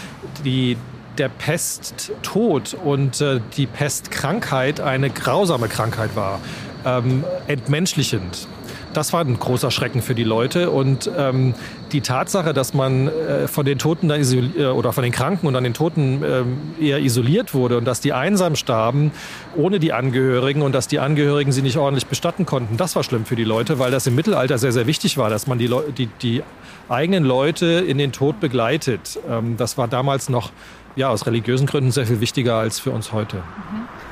[0.45, 0.77] die
[1.19, 6.41] der Pesttod und äh, die Pestkrankheit eine grausame Krankheit war,
[6.85, 8.47] ähm, entmenschlichend
[8.95, 10.71] das war ein großer Schrecken für die Leute.
[10.71, 11.55] Und ähm,
[11.93, 15.57] die Tatsache, dass man äh, von den Toten dann äh, oder von den Kranken und
[15.57, 19.13] an den Toten äh, eher isoliert wurde und dass die einsam starben
[19.57, 23.25] ohne die Angehörigen und dass die Angehörigen sie nicht ordentlich bestatten konnten, das war schlimm
[23.25, 26.07] für die Leute, weil das im Mittelalter sehr, sehr wichtig war, dass man die, die,
[26.23, 26.43] die
[26.89, 29.19] eigenen Leute in den Tod begleitet.
[29.29, 30.51] Ähm, das war damals noch
[30.97, 33.37] ja, aus religiösen Gründen sehr viel wichtiger als für uns heute.
[33.37, 34.08] Mhm.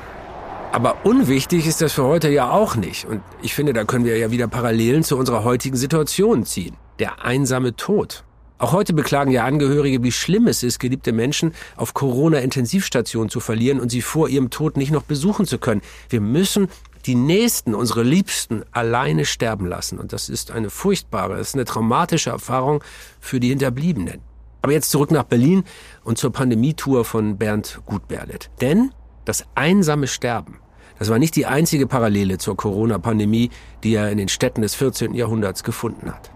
[0.77, 3.05] Aber unwichtig ist das für heute ja auch nicht.
[3.05, 6.75] Und ich finde, da können wir ja wieder Parallelen zu unserer heutigen Situation ziehen.
[6.99, 8.23] Der einsame Tod.
[8.59, 13.79] Auch heute beklagen ja Angehörige, wie schlimm es ist, geliebte Menschen auf Corona-Intensivstationen zu verlieren
[13.79, 15.81] und sie vor ihrem Tod nicht noch besuchen zu können.
[16.09, 16.67] Wir müssen
[17.07, 19.97] die Nächsten, unsere Liebsten, alleine sterben lassen.
[19.97, 22.83] Und das ist eine furchtbare, das ist eine traumatische Erfahrung
[23.19, 24.21] für die Hinterbliebenen.
[24.61, 25.63] Aber jetzt zurück nach Berlin
[26.03, 28.51] und zur Pandemietour von Bernd Gutberlet.
[28.61, 28.91] Denn
[29.25, 30.59] das einsame Sterben.
[30.99, 33.49] Das war nicht die einzige Parallele zur Corona-Pandemie,
[33.83, 35.13] die er in den Städten des 14.
[35.13, 36.31] Jahrhunderts gefunden hat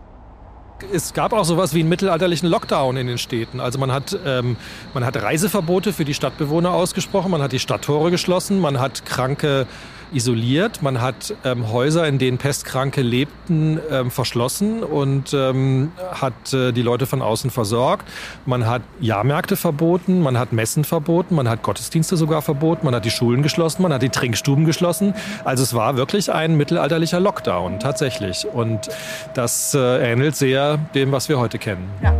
[0.91, 3.59] es gab auch sowas wie einen mittelalterlichen Lockdown in den Städten.
[3.59, 4.57] Also man hat, ähm,
[4.93, 9.67] man hat Reiseverbote für die Stadtbewohner ausgesprochen, man hat die Stadttore geschlossen, man hat Kranke
[10.13, 10.81] isoliert.
[10.81, 16.81] Man hat ähm, Häuser, in denen Pestkranke lebten, ähm, verschlossen und ähm, hat äh, die
[16.81, 18.07] Leute von außen versorgt.
[18.45, 23.05] Man hat Jahrmärkte verboten, man hat Messen verboten, man hat Gottesdienste sogar verboten, man hat
[23.05, 25.13] die Schulen geschlossen, man hat die Trinkstuben geschlossen.
[25.43, 28.45] Also es war wirklich ein mittelalterlicher Lockdown tatsächlich.
[28.51, 28.89] Und
[29.33, 31.89] das äh, ähnelt sehr dem, was wir heute kennen.
[32.03, 32.13] Ja.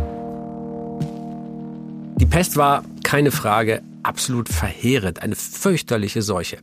[2.16, 6.58] Die Pest war keine Frage absolut verheerend, eine fürchterliche Seuche.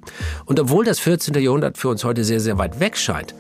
[0.45, 1.34] Und obwohl das 14.
[1.41, 3.36] Jahrhundert für uns heute sehr, sehr weit weg scheint,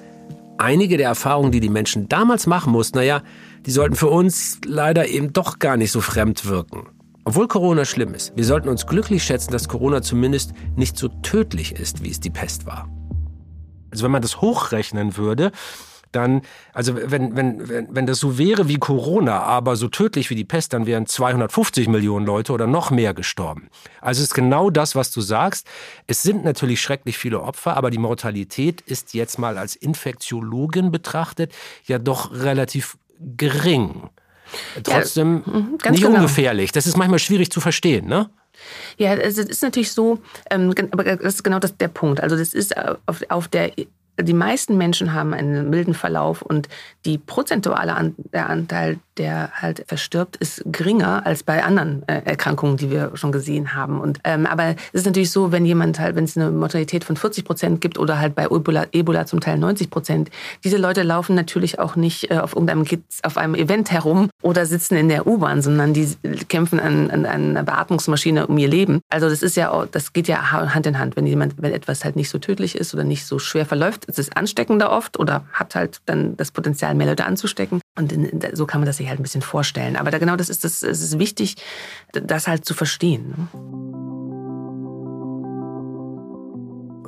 [0.57, 3.23] einige der Erfahrungen, die die Menschen damals machen mussten, naja,
[3.65, 6.87] die sollten für uns leider eben doch gar nicht so fremd wirken.
[7.25, 11.73] Obwohl Corona schlimm ist, wir sollten uns glücklich schätzen, dass Corona zumindest nicht so tödlich
[11.73, 12.89] ist, wie es die Pest war.
[13.91, 15.51] Also wenn man das hochrechnen würde,
[16.11, 16.41] dann,
[16.73, 20.45] also wenn, wenn, wenn, wenn das so wäre wie Corona, aber so tödlich wie die
[20.45, 23.69] Pest, dann wären 250 Millionen Leute oder noch mehr gestorben.
[24.01, 25.67] Also es ist genau das, was du sagst.
[26.07, 31.53] Es sind natürlich schrecklich viele Opfer, aber die Mortalität ist jetzt mal als Infektiologin betrachtet
[31.85, 34.09] ja doch relativ gering.
[34.83, 36.15] Trotzdem ja, mhm, nicht genau.
[36.15, 36.71] ungefährlich.
[36.71, 38.29] Das ist manchmal schwierig zu verstehen, ne?
[38.97, 40.19] Ja, es ist natürlich so,
[40.49, 42.21] ähm, aber das ist genau das, der Punkt.
[42.21, 43.71] Also das ist auf, auf der
[44.21, 46.67] die meisten Menschen haben einen milden Verlauf und
[47.05, 52.77] die prozentuale An der Anteil, der halt verstirbt, ist geringer als bei anderen äh, Erkrankungen,
[52.77, 53.99] die wir schon gesehen haben.
[53.99, 57.17] Und, ähm, aber es ist natürlich so, wenn jemand halt, wenn es eine Mortalität von
[57.17, 60.31] 40 Prozent gibt oder halt bei Ebola, Ebola zum Teil 90 Prozent,
[60.63, 62.85] diese Leute laufen natürlich auch nicht äh, auf irgendeinem
[63.23, 66.07] auf einem Event herum oder sitzen in der U-Bahn, sondern die
[66.47, 69.01] kämpfen an, an, an, einer Beatmungsmaschine um ihr Leben.
[69.09, 72.15] Also das ist ja, das geht ja Hand in Hand, wenn jemand, wenn etwas halt
[72.15, 75.75] nicht so tödlich ist oder nicht so schwer verläuft, es ist ansteckender oft oder hat
[75.75, 77.81] halt dann das Potenzial, mehr Leute anzustecken.
[77.99, 78.15] Und
[78.53, 79.97] so kann man das sich halt ein bisschen vorstellen.
[79.97, 81.57] Aber da genau das ist, das, es ist wichtig,
[82.13, 83.29] das halt zu verstehen.
[83.29, 83.47] Ne?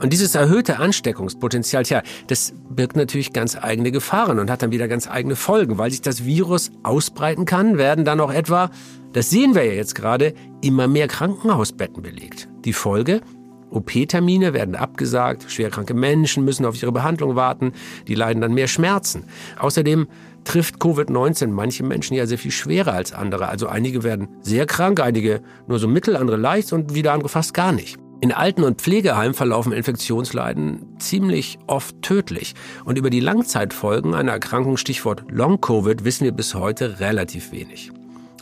[0.01, 4.87] Und dieses erhöhte Ansteckungspotenzial, tja, das birgt natürlich ganz eigene Gefahren und hat dann wieder
[4.87, 5.77] ganz eigene Folgen.
[5.77, 8.71] Weil sich das Virus ausbreiten kann, werden dann auch etwa,
[9.13, 12.49] das sehen wir ja jetzt gerade, immer mehr Krankenhausbetten belegt.
[12.65, 13.21] Die Folge?
[13.69, 17.71] OP-Termine werden abgesagt, schwerkranke Menschen müssen auf ihre Behandlung warten,
[18.07, 19.25] die leiden dann mehr Schmerzen.
[19.59, 20.07] Außerdem
[20.43, 23.47] trifft Covid-19 manche Menschen ja sehr viel schwerer als andere.
[23.49, 27.53] Also einige werden sehr krank, einige nur so mittel, andere leicht und wieder andere fast
[27.53, 27.97] gar nicht.
[28.21, 32.53] In Alten- und Pflegeheimen verlaufen Infektionsleiden ziemlich oft tödlich.
[32.85, 37.91] Und über die Langzeitfolgen einer Erkrankung, Stichwort Long-Covid, wissen wir bis heute relativ wenig.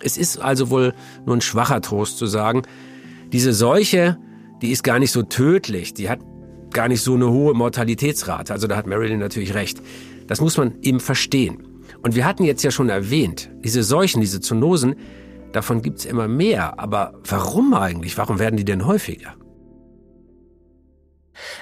[0.02, 0.94] Es ist also wohl
[1.26, 2.64] nur ein schwacher Trost zu sagen,
[3.32, 4.18] diese Seuche,
[4.62, 6.20] die ist gar nicht so tödlich, die hat
[6.72, 8.52] gar nicht so eine hohe Mortalitätsrate.
[8.52, 9.82] Also da hat Marilyn natürlich recht.
[10.28, 11.69] Das muss man eben verstehen.
[12.02, 14.96] Und wir hatten jetzt ja schon erwähnt, diese Seuchen, diese Zoonosen,
[15.52, 16.80] davon gibt's immer mehr.
[16.80, 18.18] Aber warum eigentlich?
[18.18, 19.36] Warum werden die denn häufiger?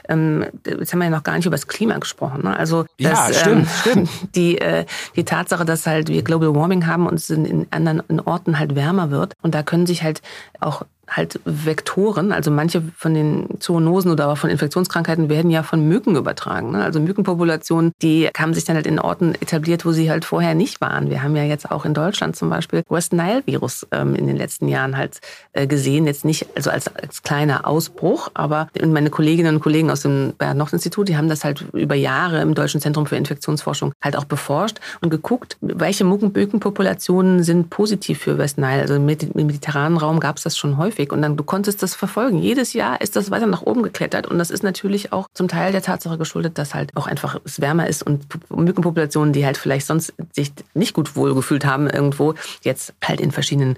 [0.10, 2.44] Ähm, jetzt haben wir ja noch gar nicht über das Klima gesprochen.
[2.44, 2.58] Ne?
[2.58, 4.10] Also ja, das, stimmt, ähm, stimmt.
[4.36, 8.20] Die, äh, die Tatsache, dass halt wir Global Warming haben und es in, in anderen
[8.22, 10.22] Orten halt wärmer wird und da können sich halt
[10.60, 15.88] auch halt Vektoren, also manche von den Zoonosen oder auch von Infektionskrankheiten werden ja von
[15.88, 16.72] Mücken übertragen.
[16.72, 16.84] Ne?
[16.84, 20.82] Also Mückenpopulationen, die haben sich dann halt in Orten etabliert, wo sie halt vorher nicht
[20.82, 21.10] waren.
[21.10, 24.38] Wir haben ja jetzt auch in Deutschland zum Beispiel West Nile Virus ähm, in den
[24.38, 25.20] letzten Jahren halt
[25.54, 30.02] äh, gesehen, jetzt nicht also als, als kleiner Ausbruch, aber meine Kolleginnen und Kollegen aus
[30.02, 34.26] dem Bernhard-Nocht-Institut, die haben das halt über Jahre im Deutschen Zentrum für Infektionsforschung halt auch
[34.26, 38.82] beforscht und geguckt, welche Mückenpopulationen sind positiv für West Nile.
[38.82, 41.96] Also im mediterranen Raum gab es das schon häufig häufig und dann du konntest das
[41.96, 42.40] verfolgen.
[42.40, 45.72] Jedes Jahr ist das weiter nach oben geklettert und das ist natürlich auch zum Teil
[45.72, 49.88] der Tatsache geschuldet, dass halt auch einfach es wärmer ist und Mückenpopulationen, die halt vielleicht
[49.88, 52.34] sonst sich nicht gut wohlgefühlt haben irgendwo,
[52.64, 53.78] jetzt halt in verschiedenen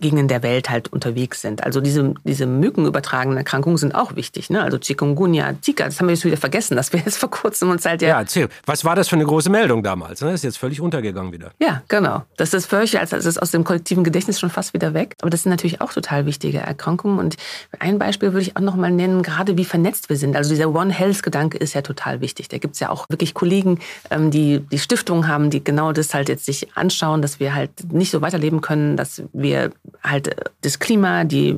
[0.00, 1.64] Gegenden der Welt halt unterwegs sind.
[1.64, 4.50] Also diese, diese mückenübertragenen Erkrankungen sind auch wichtig.
[4.50, 4.62] Ne?
[4.62, 7.84] Also Chikungunya, Zika, das haben wir jetzt wieder vergessen, dass wir jetzt vor kurzem uns
[7.84, 8.08] halt ja...
[8.08, 8.48] Ja, erzähl.
[8.66, 10.20] Was war das für eine große Meldung damals?
[10.20, 11.52] Das ist jetzt völlig untergegangen wieder.
[11.58, 12.22] Ja, genau.
[12.36, 15.14] Das ist völlig, also das ist aus dem kollektiven Gedächtnis schon fast wieder weg.
[15.20, 17.18] Aber das sind natürlich auch total wichtig wichtige Erkrankungen.
[17.18, 17.36] Und
[17.78, 20.36] ein Beispiel würde ich auch noch mal nennen, gerade wie vernetzt wir sind.
[20.36, 22.48] Also dieser One Health-Gedanke ist ja total wichtig.
[22.48, 26.14] Da gibt es ja auch wirklich Kollegen, ähm, die die Stiftungen haben, die genau das
[26.14, 29.70] halt jetzt sich anschauen, dass wir halt nicht so weiterleben können, dass wir
[30.02, 31.56] halt das Klima, die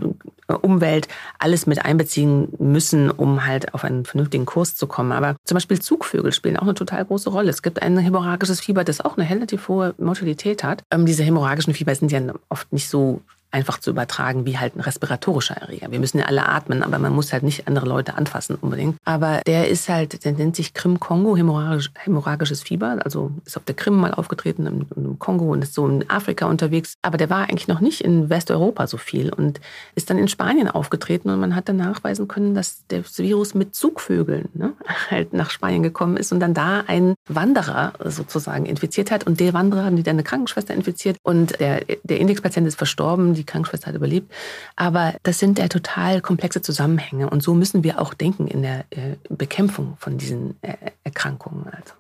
[0.59, 5.13] Umwelt alles mit einbeziehen müssen, um halt auf einen vernünftigen Kurs zu kommen.
[5.13, 7.51] Aber zum Beispiel Zugvögel spielen auch eine total große Rolle.
[7.51, 10.83] Es gibt ein hämorrhagisches Fieber, das auch eine relativ hohe Mortalität hat.
[10.91, 14.81] Ähm, diese hämorrhagischen Fieber sind ja oft nicht so einfach zu übertragen wie halt ein
[14.81, 15.91] respiratorischer Erreger.
[15.91, 18.97] Wir müssen ja alle atmen, aber man muss halt nicht andere Leute anfassen unbedingt.
[19.05, 22.99] Aber der ist halt, der nennt sich Krim-Kongo, hämorrhagisch, hämorrhagisches Fieber.
[23.05, 26.47] Also ist auf der Krim mal aufgetreten, im, im, Kongo und ist so in Afrika
[26.47, 26.95] unterwegs.
[27.03, 29.61] Aber der war eigentlich noch nicht in Westeuropa so viel und
[29.95, 33.75] ist dann in Spanien aufgetreten und man hat dann nachweisen können, dass das Virus mit
[33.75, 34.73] Zugvögeln ne,
[35.11, 39.53] halt nach Spanien gekommen ist und dann da einen Wanderer sozusagen infiziert hat und der
[39.53, 43.95] Wanderer hat dann eine Krankenschwester infiziert und der, der Indexpatient ist verstorben die Krankenschwester hat
[43.95, 44.33] überlebt.
[44.77, 48.85] Aber das sind ja total komplexe Zusammenhänge und so müssen wir auch denken in der
[48.91, 50.75] äh, Bekämpfung von diesen äh,
[51.05, 51.67] Erkrankungen.
[51.67, 51.95] Also.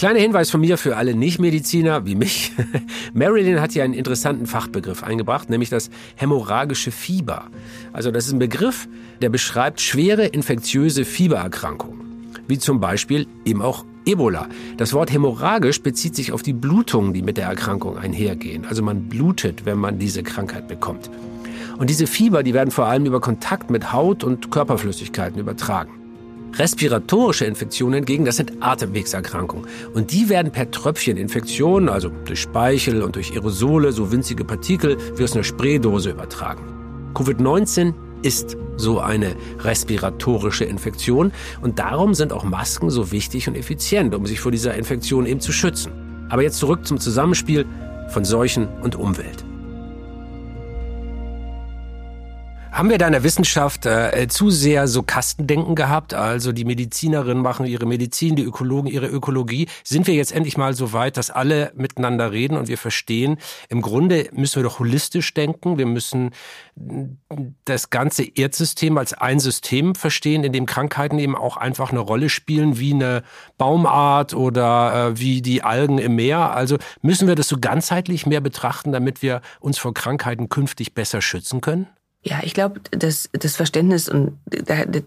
[0.00, 2.52] Kleiner Hinweis von mir für alle Nichtmediziner wie mich.
[3.12, 7.48] Marilyn hat hier einen interessanten Fachbegriff eingebracht, nämlich das hämorrhagische Fieber.
[7.92, 8.88] Also das ist ein Begriff,
[9.20, 12.00] der beschreibt schwere infektiöse Fiebererkrankungen,
[12.48, 14.48] wie zum Beispiel eben auch Ebola.
[14.76, 18.64] Das Wort hämorrhagisch bezieht sich auf die Blutungen, die mit der Erkrankung einhergehen.
[18.66, 21.10] Also man blutet, wenn man diese Krankheit bekommt.
[21.78, 25.92] Und diese Fieber, die werden vor allem über Kontakt mit Haut und Körperflüssigkeiten übertragen.
[26.58, 29.66] Respiratorische Infektionen hingegen, das sind Atemwegserkrankungen.
[29.94, 35.24] Und die werden per Tröpfcheninfektion, also durch Speichel und durch Aerosole, so winzige Partikel, wie
[35.24, 36.62] aus einer Spraydose übertragen.
[37.14, 44.14] Covid-19 ist so eine respiratorische Infektion und darum sind auch Masken so wichtig und effizient,
[44.14, 45.92] um sich vor dieser Infektion eben zu schützen.
[46.28, 47.66] Aber jetzt zurück zum Zusammenspiel
[48.08, 49.44] von Seuchen und Umwelt.
[52.72, 56.14] Haben wir da in der Wissenschaft äh, zu sehr so Kastendenken gehabt?
[56.14, 59.68] Also die Medizinerinnen machen ihre Medizin, die Ökologen ihre Ökologie.
[59.82, 63.82] Sind wir jetzt endlich mal so weit, dass alle miteinander reden und wir verstehen, im
[63.82, 65.78] Grunde müssen wir doch holistisch denken.
[65.78, 66.30] Wir müssen
[67.64, 72.28] das ganze Erdsystem als ein System verstehen, in dem Krankheiten eben auch einfach eine Rolle
[72.28, 73.24] spielen, wie eine
[73.58, 76.54] Baumart oder äh, wie die Algen im Meer.
[76.54, 81.20] Also müssen wir das so ganzheitlich mehr betrachten, damit wir uns vor Krankheiten künftig besser
[81.20, 81.88] schützen können?
[82.22, 84.36] Ja, ich glaube, das, das Verständnis und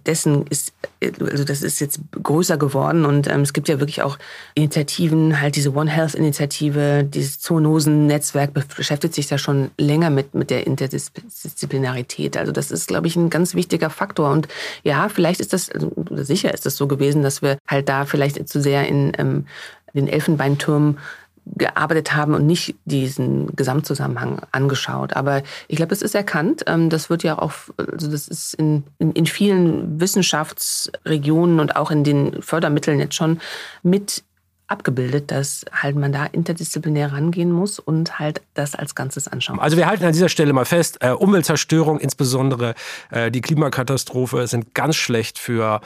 [0.07, 0.73] dessen ist,
[1.21, 4.17] also das ist jetzt größer geworden und ähm, es gibt ja wirklich auch
[4.55, 10.49] Initiativen, halt diese One Health Initiative, dieses Zoonosen-Netzwerk beschäftigt sich da schon länger mit, mit
[10.49, 12.35] der Interdisziplinarität.
[12.35, 14.47] Also das ist, glaube ich, ein ganz wichtiger Faktor und
[14.83, 18.49] ja, vielleicht ist das, also sicher ist das so gewesen, dass wir halt da vielleicht
[18.49, 19.45] zu sehr in ähm,
[19.93, 20.97] den Elfenbeinturm
[21.45, 25.13] gearbeitet haben und nicht diesen Gesamtzusammenhang angeschaut.
[25.13, 26.63] Aber ich glaube, es ist erkannt.
[26.67, 31.91] Ähm, das wird ja auch, also das ist in, in, in vielen Wissenschaftsregionen und auch
[31.91, 33.39] in den Fördermitteln jetzt schon
[33.83, 34.23] mit
[34.67, 39.59] abgebildet, dass halt man da interdisziplinär rangehen muss und halt das als Ganzes anschauen.
[39.59, 42.73] Also wir halten an dieser Stelle mal fest, äh, Umweltzerstörung, insbesondere
[43.11, 45.81] äh, die Klimakatastrophe, sind ganz schlecht für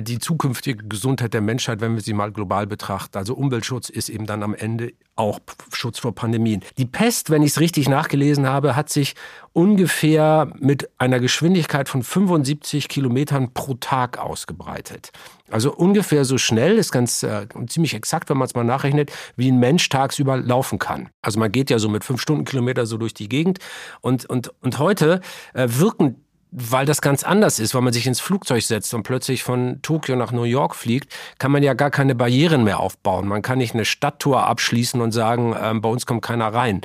[0.00, 3.18] die zukünftige Gesundheit der Menschheit, wenn wir sie mal global betrachten.
[3.18, 5.40] Also Umweltschutz ist eben dann am Ende auch
[5.72, 6.62] Schutz vor Pandemien.
[6.76, 9.14] Die Pest, wenn ich es richtig nachgelesen habe, hat sich
[9.52, 15.12] ungefähr mit einer Geschwindigkeit von 75 Kilometern pro Tag ausgebreitet.
[15.50, 19.50] Also ungefähr so schnell, ist ganz äh, ziemlich exakt, wenn man es mal nachrechnet, wie
[19.50, 21.08] ein Mensch tagsüber laufen kann.
[21.22, 23.58] Also man geht ja so mit fünf Stundenkilometer so durch die Gegend.
[24.00, 25.20] Und, und, und heute
[25.54, 29.42] äh, wirken weil das ganz anders ist, weil man sich ins Flugzeug setzt und plötzlich
[29.42, 33.28] von Tokio nach New York fliegt, kann man ja gar keine Barrieren mehr aufbauen.
[33.28, 36.80] Man kann nicht eine Stadttour abschließen und sagen, äh, bei uns kommt keiner rein.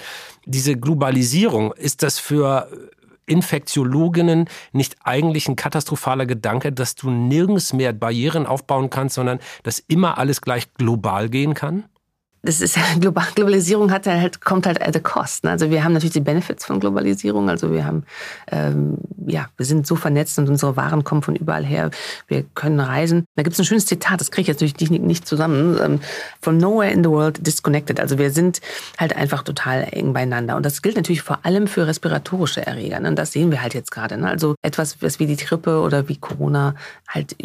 [0.46, 2.68] Diese Globalisierung, ist das für
[3.26, 9.80] Infektiologinnen nicht eigentlich ein katastrophaler Gedanke, dass du nirgends mehr Barrieren aufbauen kannst, sondern dass
[9.80, 11.86] immer alles gleich global gehen kann?
[12.44, 15.44] Das ist Globalisierung hat halt, kommt halt at a cost.
[15.44, 15.52] Ne?
[15.52, 17.50] Also wir haben natürlich die Benefits von Globalisierung.
[17.50, 18.04] Also wir haben,
[18.52, 21.92] ähm, ja, wir sind so vernetzt und unsere Waren kommen von überall her.
[22.28, 23.26] Wir können reisen.
[23.36, 25.78] Da gibt es ein schönes Zitat, das kriege ich jetzt natürlich nicht zusammen.
[25.82, 26.00] Ähm,
[26.42, 28.00] From nowhere in the world disconnected.
[28.00, 28.62] Also wir sind
[28.98, 30.56] halt einfach total eng beieinander.
[30.56, 33.00] Und das gilt natürlich vor allem für respiratorische Erreger.
[33.00, 33.10] Ne?
[33.10, 34.18] Und das sehen wir halt jetzt gerade.
[34.18, 34.28] Ne?
[34.28, 36.76] Also etwas, was wie die Grippe oder wie Corona
[37.08, 37.36] halt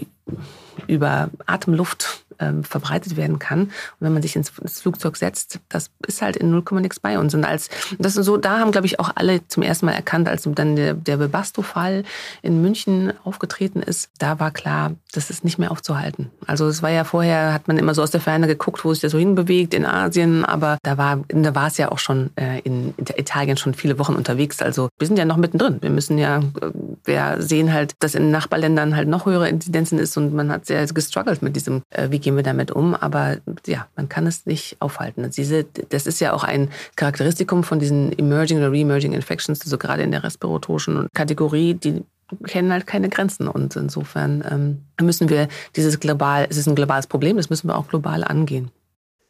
[0.87, 3.63] über Atemluft ähm, verbreitet werden kann.
[3.63, 7.19] Und wenn man sich ins, ins, Flugzeug setzt, das ist halt in 0, nix bei
[7.19, 7.35] uns.
[7.35, 7.69] Und als
[7.99, 10.95] das so, da haben glaube ich auch alle zum ersten Mal erkannt, als dann der,
[10.95, 12.05] der Bebasto-Fall
[12.43, 16.31] in München aufgetreten ist, da war klar, das ist nicht mehr aufzuhalten.
[16.47, 19.01] Also es war ja vorher, hat man immer so aus der Ferne geguckt, wo sich
[19.01, 22.61] das so hinbewegt in Asien, aber da war, da war es ja auch schon äh,
[22.61, 24.63] in Italien schon viele Wochen unterwegs.
[24.63, 25.79] Also wir sind ja noch mittendrin.
[25.81, 26.71] Wir müssen ja, äh,
[27.05, 30.87] wir sehen halt, dass in Nachbarländern halt noch höhere Inzidenzen ist und man hat sehr
[30.87, 32.97] gestruggelt mit diesem, äh, wie gehen wir damit um?
[32.97, 33.37] Aber
[33.69, 35.31] ja, man kann es nicht aufhalten.
[35.31, 40.03] Diese, das ist ja auch ein Charakteristikum von diesen Emerging oder Re-Emerging Infections, also gerade
[40.03, 42.03] in der respiratorischen Kategorie, die
[42.49, 43.47] kennen halt keine Grenzen.
[43.47, 47.79] Und insofern ähm, müssen wir dieses global, es ist ein globales Problem, das müssen wir
[47.79, 48.73] auch global angehen.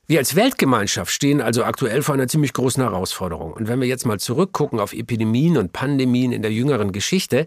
[0.07, 3.53] Wir als Weltgemeinschaft stehen also aktuell vor einer ziemlich großen Herausforderung.
[3.53, 7.47] Und wenn wir jetzt mal zurückgucken auf Epidemien und Pandemien in der jüngeren Geschichte,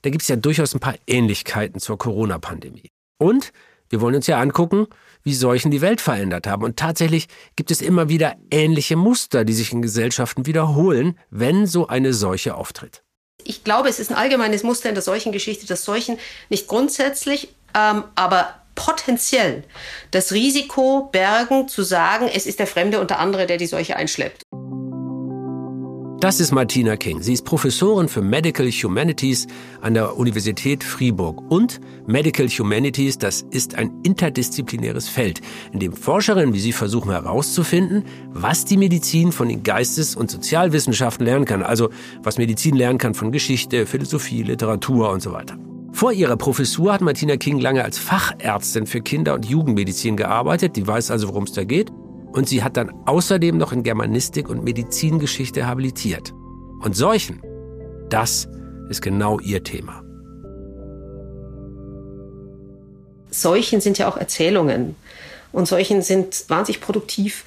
[0.00, 2.88] da gibt es ja durchaus ein paar Ähnlichkeiten zur Corona-Pandemie.
[3.18, 3.52] Und
[3.90, 4.86] wir wollen uns ja angucken,
[5.22, 6.64] wie Seuchen die Welt verändert haben.
[6.64, 11.88] Und tatsächlich gibt es immer wieder ähnliche Muster, die sich in Gesellschaften wiederholen, wenn so
[11.88, 13.02] eine Seuche auftritt.
[13.44, 18.04] Ich glaube, es ist ein allgemeines Muster in der Seuchengeschichte, dass Seuchen nicht grundsätzlich, ähm,
[18.14, 19.64] aber potenziell
[20.12, 24.42] das Risiko bergen, zu sagen, es ist der Fremde unter andere, der die Seuche einschleppt.
[26.20, 27.22] Das ist Martina King.
[27.22, 29.46] Sie ist Professorin für Medical Humanities
[29.80, 31.48] an der Universität Fribourg.
[31.48, 35.40] Und Medical Humanities, das ist ein interdisziplinäres Feld,
[35.72, 41.24] in dem Forscherinnen wie Sie versuchen herauszufinden, was die Medizin von den Geistes- und Sozialwissenschaften
[41.24, 41.62] lernen kann.
[41.62, 41.88] Also
[42.24, 45.56] was Medizin lernen kann von Geschichte, Philosophie, Literatur und so weiter.
[45.92, 50.74] Vor ihrer Professur hat Martina King lange als Fachärztin für Kinder- und Jugendmedizin gearbeitet.
[50.74, 51.92] Die weiß also, worum es da geht.
[52.32, 56.32] Und sie hat dann außerdem noch in Germanistik und Medizingeschichte habilitiert.
[56.80, 57.42] Und Seuchen,
[58.10, 58.48] das
[58.88, 60.02] ist genau ihr Thema.
[63.30, 64.96] Seuchen sind ja auch Erzählungen.
[65.52, 67.44] Und Seuchen sind wahnsinnig produktiv,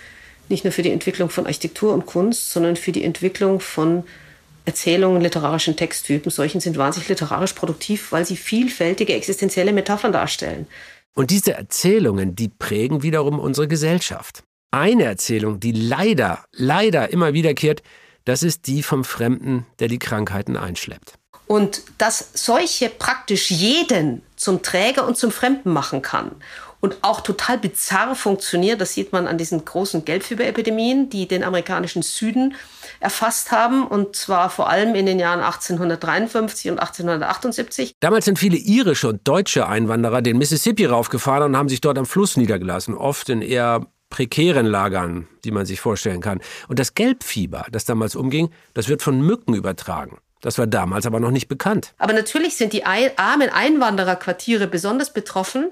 [0.50, 4.04] nicht nur für die Entwicklung von Architektur und Kunst, sondern für die Entwicklung von
[4.66, 6.32] Erzählungen, literarischen Texttypen.
[6.32, 10.68] Seuchen sind wahnsinnig literarisch produktiv, weil sie vielfältige existenzielle Metaphern darstellen.
[11.14, 14.44] Und diese Erzählungen, die prägen wiederum unsere Gesellschaft.
[14.72, 17.84] Eine Erzählung, die leider, leider immer wiederkehrt,
[18.24, 21.16] das ist die vom Fremden, der die Krankheiten einschleppt.
[21.46, 26.32] Und dass solche praktisch jeden zum Träger und zum Fremden machen kann
[26.80, 32.02] und auch total bizarr funktioniert, das sieht man an diesen großen Gelbfieberepidemien, die den amerikanischen
[32.02, 32.56] Süden
[33.02, 37.96] erfasst haben, und zwar vor allem in den Jahren 1853 und 1878.
[38.00, 42.06] Damals sind viele irische und deutsche Einwanderer den Mississippi raufgefahren und haben sich dort am
[42.06, 46.40] Fluss niedergelassen, oft in eher prekären Lagern, die man sich vorstellen kann.
[46.68, 50.20] Und das Gelbfieber, das damals umging, das wird von Mücken übertragen.
[50.42, 51.94] Das war damals aber noch nicht bekannt.
[52.00, 55.70] Aber natürlich sind die armen Einwandererquartiere besonders betroffen,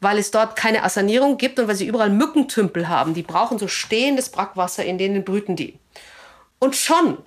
[0.00, 3.14] weil es dort keine Assanierung gibt und weil sie überall Mückentümpel haben.
[3.14, 5.78] Die brauchen so stehendes Brackwasser, in denen brüten die.
[6.60, 7.18] Und schon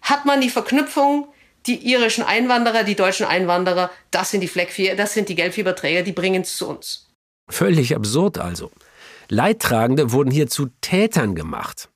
[0.00, 1.28] hat man die Verknüpfung,
[1.66, 6.12] die irischen Einwanderer, die deutschen Einwanderer, das sind die Fleckfieber, das sind die Gelbfieberträger, die
[6.12, 7.10] bringen es zu uns.
[7.50, 8.70] Völlig absurd also.
[9.28, 11.88] Leidtragende wurden hier zu Tätern gemacht.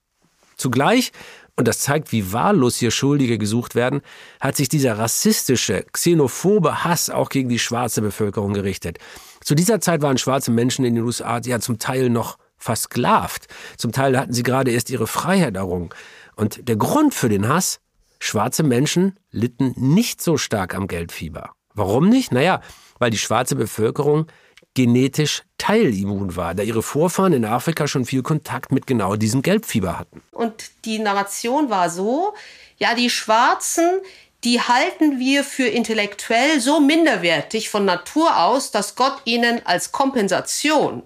[0.57, 1.13] Zugleich,
[1.57, 4.01] und das zeigt, wie wahllos hier Schuldige gesucht werden,
[4.41, 8.99] hat sich dieser rassistische, xenophobe Hass auch gegen die schwarze Bevölkerung gerichtet.
[9.43, 13.47] Zu dieser Zeit waren schwarze Menschen in den USA ja zum Teil noch versklavt.
[13.77, 15.91] Zum Teil hatten sie gerade erst ihre Freiheit errungen.
[16.37, 17.81] Und der Grund für den Hass?
[18.21, 21.53] Schwarze Menschen litten nicht so stark am Geldfieber.
[21.75, 22.33] Warum nicht?
[22.33, 22.61] Naja,
[22.99, 24.27] weil die schwarze Bevölkerung
[24.75, 29.99] genetisch teilimmun war, da ihre Vorfahren in Afrika schon viel Kontakt mit genau diesem Gelbfieber
[29.99, 30.23] hatten.
[30.33, 32.35] Und die Narration war so,
[32.79, 34.01] ja, die Schwarzen,
[34.45, 41.03] die halten wir für intellektuell so minderwertig von Natur aus, dass Gott ihnen als Kompensation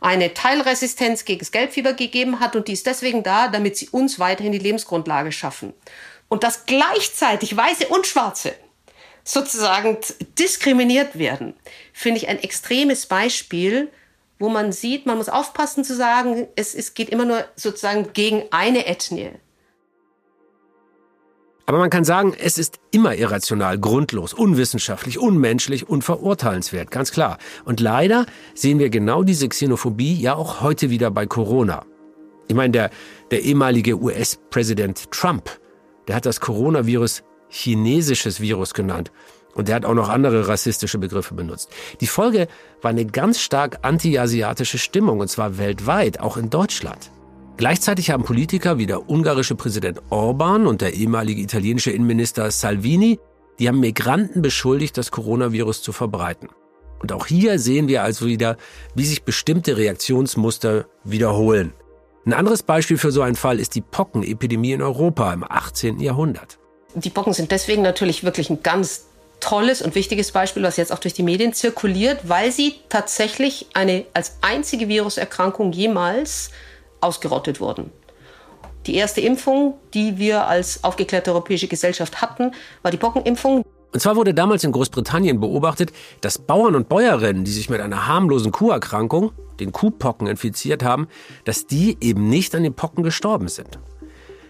[0.00, 4.18] eine Teilresistenz gegen das Gelbfieber gegeben hat und die ist deswegen da, damit sie uns
[4.18, 5.72] weiterhin die Lebensgrundlage schaffen.
[6.28, 8.54] Und dass gleichzeitig Weiße und Schwarze
[9.24, 9.96] sozusagen
[10.38, 11.54] diskriminiert werden,
[11.92, 13.90] finde ich ein extremes Beispiel,
[14.38, 18.44] wo man sieht, man muss aufpassen zu sagen, es, es geht immer nur sozusagen gegen
[18.50, 19.30] eine Ethnie.
[21.66, 27.38] Aber man kann sagen, es ist immer irrational, grundlos, unwissenschaftlich, unmenschlich und verurteilenswert, ganz klar.
[27.64, 31.86] Und leider sehen wir genau diese Xenophobie ja auch heute wieder bei Corona.
[32.48, 32.90] Ich meine, der,
[33.30, 35.58] der ehemalige US-Präsident Trump,
[36.06, 37.22] der hat das Coronavirus
[37.54, 39.12] chinesisches Virus genannt.
[39.54, 41.70] Und der hat auch noch andere rassistische Begriffe benutzt.
[42.00, 42.48] Die Folge
[42.82, 47.12] war eine ganz stark anti-asiatische Stimmung, und zwar weltweit, auch in Deutschland.
[47.56, 53.20] Gleichzeitig haben Politiker wie der ungarische Präsident Orban und der ehemalige italienische Innenminister Salvini,
[53.60, 56.48] die haben Migranten beschuldigt, das Coronavirus zu verbreiten.
[56.98, 58.56] Und auch hier sehen wir also wieder,
[58.96, 61.72] wie sich bestimmte Reaktionsmuster wiederholen.
[62.26, 66.00] Ein anderes Beispiel für so einen Fall ist die Pockenepidemie in Europa im 18.
[66.00, 66.58] Jahrhundert.
[66.94, 69.06] Die Pocken sind deswegen natürlich wirklich ein ganz
[69.40, 74.06] tolles und wichtiges Beispiel, was jetzt auch durch die Medien zirkuliert, weil sie tatsächlich eine
[74.14, 76.50] als einzige Viruserkrankung jemals
[77.00, 77.90] ausgerottet wurden.
[78.86, 83.64] Die erste Impfung, die wir als aufgeklärte europäische Gesellschaft hatten, war die Pockenimpfung.
[83.92, 88.08] Und zwar wurde damals in Großbritannien beobachtet, dass Bauern und Bäuerinnen, die sich mit einer
[88.08, 91.08] harmlosen Kuherkrankung, den Kuhpocken, infiziert haben,
[91.44, 93.78] dass die eben nicht an den Pocken gestorben sind.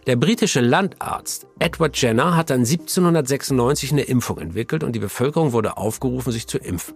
[0.06, 5.78] Der britische Landarzt Edward Jenner hat dann 1796 eine Impfung entwickelt und die Bevölkerung wurde
[5.78, 6.94] aufgerufen, sich zu impfen.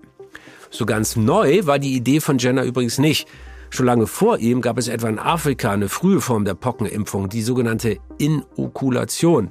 [0.71, 3.27] So ganz neu war die Idee von Jenner übrigens nicht.
[3.71, 7.41] Schon lange vor ihm gab es etwa in Afrika eine frühe Form der Pockenimpfung, die
[7.41, 9.51] sogenannte Inokulation,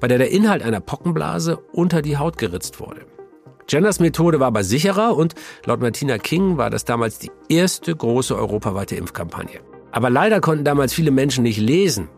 [0.00, 3.06] bei der der Inhalt einer Pockenblase unter die Haut geritzt wurde.
[3.68, 5.36] Jenners Methode war aber sicherer und
[5.66, 9.60] laut Martina King war das damals die erste große europaweite Impfkampagne.
[9.92, 12.08] Aber leider konnten damals viele Menschen nicht lesen.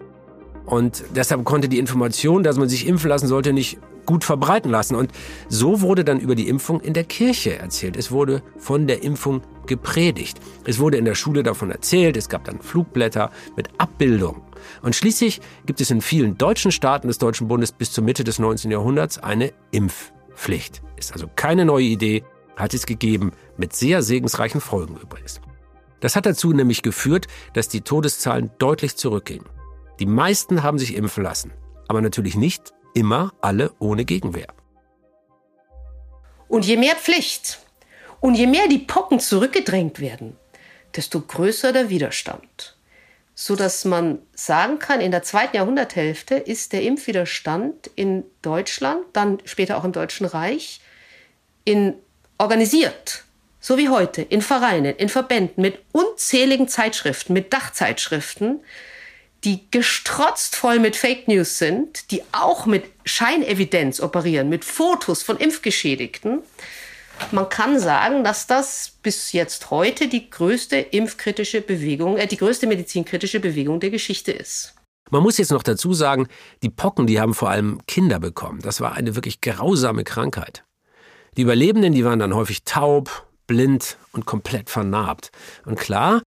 [0.66, 4.96] Und deshalb konnte die Information, dass man sich impfen lassen sollte, nicht gut verbreiten lassen.
[4.96, 5.12] Und
[5.48, 7.96] so wurde dann über die Impfung in der Kirche erzählt.
[7.96, 10.40] Es wurde von der Impfung gepredigt.
[10.64, 12.16] Es wurde in der Schule davon erzählt.
[12.16, 14.42] Es gab dann Flugblätter mit Abbildung.
[14.82, 18.38] Und schließlich gibt es in vielen deutschen Staaten des Deutschen Bundes bis zur Mitte des
[18.38, 18.70] 19.
[18.70, 20.82] Jahrhunderts eine Impfpflicht.
[20.96, 22.24] Ist also keine neue Idee,
[22.56, 25.40] hat es gegeben, mit sehr segensreichen Folgen übrigens.
[26.00, 29.46] Das hat dazu nämlich geführt, dass die Todeszahlen deutlich zurückgingen.
[30.00, 31.52] Die meisten haben sich impfen lassen,
[31.86, 34.48] aber natürlich nicht immer alle ohne Gegenwehr.
[36.48, 37.58] Und je mehr Pflicht
[38.20, 40.36] und je mehr die Pocken zurückgedrängt werden,
[40.96, 42.76] desto größer der Widerstand.
[43.34, 49.38] So dass man sagen kann, in der zweiten Jahrhunderthälfte ist der Impfwiderstand in Deutschland, dann
[49.44, 50.80] später auch im Deutschen Reich,
[51.64, 51.94] in
[52.38, 53.24] organisiert,
[53.60, 58.60] so wie heute, in Vereinen, in Verbänden, mit unzähligen Zeitschriften, mit Dachzeitschriften,
[59.44, 65.38] die gestrotzt voll mit Fake News sind, die auch mit Scheinevidenz operieren, mit Fotos von
[65.38, 66.40] Impfgeschädigten.
[67.32, 72.66] Man kann sagen, dass das bis jetzt heute die größte impfkritische Bewegung, äh, die größte
[72.66, 74.74] medizinkritische Bewegung der Geschichte ist.
[75.10, 76.28] Man muss jetzt noch dazu sagen,
[76.62, 78.60] die Pocken, die haben vor allem Kinder bekommen.
[78.62, 80.64] Das war eine wirklich grausame Krankheit.
[81.36, 85.30] Die Überlebenden, die waren dann häufig taub, blind und komplett vernarbt.
[85.64, 86.22] Und klar,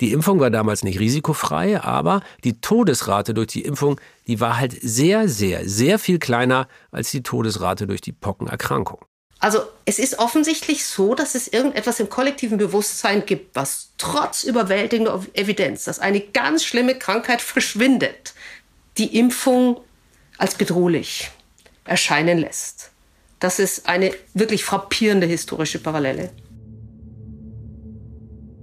[0.00, 4.76] die Impfung war damals nicht risikofrei, aber die Todesrate durch die Impfung, die war halt
[4.80, 9.04] sehr, sehr, sehr viel kleiner als die Todesrate durch die Pockenerkrankung.
[9.38, 15.24] Also es ist offensichtlich so, dass es irgendetwas im kollektiven Bewusstsein gibt, was trotz überwältigender
[15.32, 18.34] Evidenz, dass eine ganz schlimme Krankheit verschwindet,
[18.98, 19.80] die Impfung
[20.36, 21.30] als bedrohlich
[21.84, 22.90] erscheinen lässt.
[23.38, 26.30] Das ist eine wirklich frappierende historische Parallele.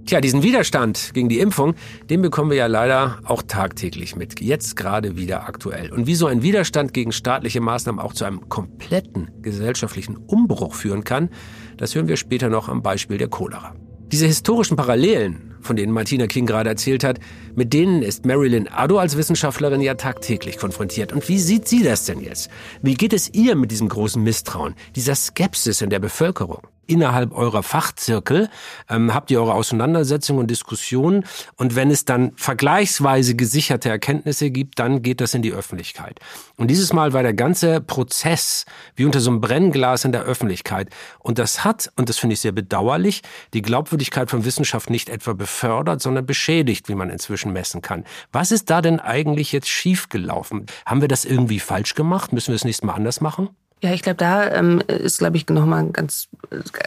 [0.08, 1.74] Tja, diesen Widerstand gegen die Impfung,
[2.08, 4.40] den bekommen wir ja leider auch tagtäglich mit.
[4.40, 5.92] Jetzt gerade wieder aktuell.
[5.92, 11.04] Und wie so ein Widerstand gegen staatliche Maßnahmen auch zu einem kompletten gesellschaftlichen Umbruch führen
[11.04, 11.28] kann,
[11.76, 13.74] das hören wir später noch am Beispiel der Cholera.
[14.10, 17.20] Diese historischen Parallelen, von denen Martina King gerade erzählt hat,
[17.54, 21.12] mit denen ist Marilyn Addo als Wissenschaftlerin ja tagtäglich konfrontiert.
[21.12, 22.48] Und wie sieht sie das denn jetzt?
[22.80, 26.66] Wie geht es ihr mit diesem großen Misstrauen, dieser Skepsis in der Bevölkerung?
[26.88, 28.48] Innerhalb eurer Fachzirkel
[28.88, 31.24] ähm, habt ihr eure Auseinandersetzungen und Diskussionen
[31.56, 36.18] und wenn es dann vergleichsweise gesicherte Erkenntnisse gibt, dann geht das in die Öffentlichkeit.
[36.56, 38.64] Und dieses Mal war der ganze Prozess
[38.96, 40.88] wie unter so einem Brennglas in der Öffentlichkeit
[41.20, 43.22] und das hat, und das finde ich sehr bedauerlich,
[43.52, 48.04] die Glaubwürdigkeit von Wissenschaft nicht etwa befördert, sondern beschädigt, wie man inzwischen messen kann.
[48.32, 50.66] Was ist da denn eigentlich jetzt schiefgelaufen?
[50.86, 52.32] Haben wir das irgendwie falsch gemacht?
[52.32, 53.50] Müssen wir es nächstes Mal anders machen?
[53.80, 56.28] Ja, ich glaube, da ähm, ist, glaube ich, nochmal ganz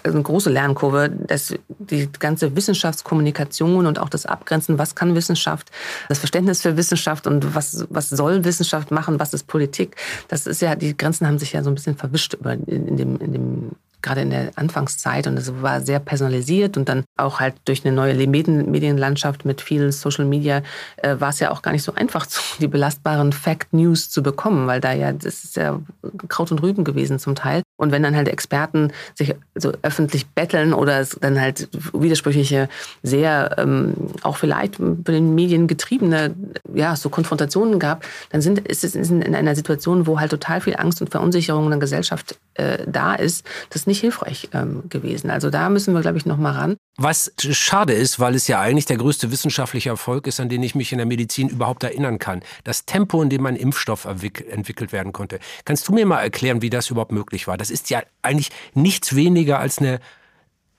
[0.04, 5.72] eine große Lernkurve, dass die ganze Wissenschaftskommunikation und auch das Abgrenzen, was kann Wissenschaft,
[6.10, 9.96] das Verständnis für Wissenschaft und was, was soll Wissenschaft machen, was ist Politik,
[10.28, 12.98] das ist ja, die Grenzen haben sich ja so ein bisschen verwischt über, in, in
[12.98, 13.72] dem, in dem
[14.02, 17.96] gerade in der Anfangszeit und es war sehr personalisiert und dann auch halt durch eine
[17.96, 20.62] neue Medienlandschaft mit viel Social Media
[20.98, 22.28] äh, war es ja auch gar nicht so einfach,
[22.60, 25.80] die belastbaren Fact News zu bekommen, weil da ja, das ist ja
[26.28, 27.62] Kraut und Rüben gewesen zum Teil.
[27.82, 32.70] Und wenn dann halt Experten sich so öffentlich betteln oder es dann halt widersprüchliche,
[33.02, 36.36] sehr ähm, auch vielleicht von den Medien getriebene,
[36.76, 40.76] ja, so Konfrontationen gab, dann sind, ist es in einer Situation, wo halt total viel
[40.78, 45.32] Angst und Verunsicherung in der Gesellschaft äh, da ist, das nicht hilfreich ähm, gewesen.
[45.32, 46.78] Also da müssen wir, glaube ich, noch mal ran.
[46.98, 50.76] Was schade ist, weil es ja eigentlich der größte wissenschaftliche Erfolg ist, an den ich
[50.76, 52.42] mich in der Medizin überhaupt erinnern kann.
[52.64, 55.40] Das Tempo, in dem ein Impfstoff entwickelt werden konnte.
[55.64, 57.58] Kannst du mir mal erklären, wie das überhaupt möglich war?
[57.58, 60.00] Das ist ja eigentlich nichts weniger als eine